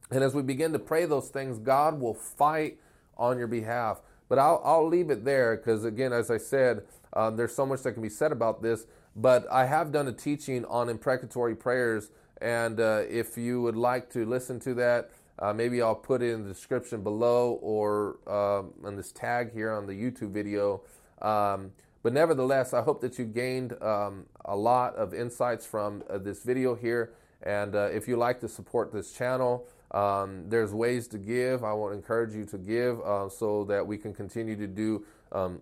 And 0.10 0.24
as 0.24 0.34
we 0.34 0.42
begin 0.42 0.72
to 0.74 0.80
pray 0.80 1.06
those 1.06 1.30
things, 1.30 1.60
God 1.60 2.00
will 2.00 2.14
fight 2.14 2.80
on 3.18 3.38
your 3.38 3.48
behalf. 3.48 4.02
But 4.30 4.40
I'll, 4.40 4.62
I'll 4.64 4.88
leave 4.88 5.10
it 5.10 5.26
there 5.26 5.58
because, 5.58 5.84
again, 5.84 6.14
as 6.14 6.32
I 6.32 6.38
said, 6.38 6.84
uh, 7.13 7.30
there's 7.30 7.56
so 7.56 7.65
much 7.65 7.84
that 7.84 7.93
can 7.93 8.04
be 8.04 8.10
said 8.10 8.32
about 8.32 8.62
this. 8.62 8.86
But 9.15 9.45
I 9.52 9.65
have 9.65 9.91
done 9.91 10.08
a 10.08 10.12
teaching 10.12 10.65
on 10.65 10.89
imprecatory 10.89 11.56
prayers. 11.56 12.10
And 12.41 12.80
uh, 12.80 13.04
if 13.10 13.38
you 13.38 13.62
would 13.62 13.76
like 13.76 14.10
to 14.12 14.26
listen 14.26 14.60
to 14.62 14.73
that, 14.76 15.12
uh, 15.39 15.54
maybe 15.54 15.82
I'll 15.82 15.95
put 15.95 16.21
it 16.21 16.32
in 16.32 16.43
the 16.43 16.49
description 16.49 17.02
below 17.02 17.60
or 17.62 18.17
um, 18.28 18.73
on 18.84 18.95
this 18.95 19.12
tag 19.12 19.54
here 19.54 19.71
on 19.71 19.88
the 19.88 19.93
YouTube 19.93 20.32
video. 20.32 20.82
Um, 21.21 21.71
but 22.02 22.13
nevertheless, 22.13 22.73
I 22.73 22.82
hope 22.82 23.02
that 23.02 23.17
you 23.17 23.26
gained 23.26 23.82
um, 23.82 24.26
a 24.45 24.56
lot 24.56 24.95
of 24.95 25.13
insights 25.13 25.65
from 25.65 26.04
uh, 26.10 26.17
this 26.17 26.43
video 26.43 26.76
here. 26.76 27.13
And 27.41 27.76
uh, 27.76 27.89
if 27.91 28.08
you 28.08 28.17
like 28.17 28.39
to 28.41 28.49
support 28.49 28.91
this 28.91 29.13
channel, 29.13 29.67
um, 29.91 30.49
there's 30.49 30.73
ways 30.73 31.08
to 31.10 31.17
give. 31.17 31.63
I 31.63 31.73
want 31.73 31.93
to 31.93 31.97
encourage 31.97 32.34
you 32.34 32.45
to 32.45 32.58
give 32.58 32.99
uh, 33.02 33.30
so 33.30 33.63
that 33.65 33.86
we 33.86 33.97
can 33.97 34.13
continue 34.13 34.56
to 34.56 34.67
do 34.67 35.06
um, 35.32 35.62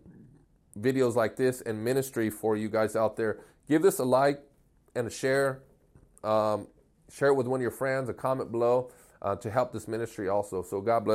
videos 0.80 1.16
like 1.16 1.36
this 1.36 1.62
and 1.62 1.84
ministry 1.84 2.30
for 2.30 2.56
you 2.56 2.70
guys 2.70 2.96
out 2.96 3.16
there. 3.16 3.40
Give 3.68 3.82
this 3.82 4.00
a 4.00 4.06
like 4.06 4.42
and 4.96 5.08
a 5.08 5.10
share. 5.10 5.62
Um, 6.24 6.68
share 7.12 7.30
it 7.30 7.36
with 7.36 7.48
one 7.48 7.60
of 7.60 7.62
your 7.62 7.72
friends, 7.72 8.10
a 8.10 8.14
comment 8.14 8.52
below 8.52 8.92
uh, 9.22 9.36
to 9.38 9.50
help 9.50 9.74
this 9.74 9.88
ministry 9.88 10.30
also. 10.30 10.62
So 10.62 10.82
God 10.82 11.06
bless. 11.06 11.10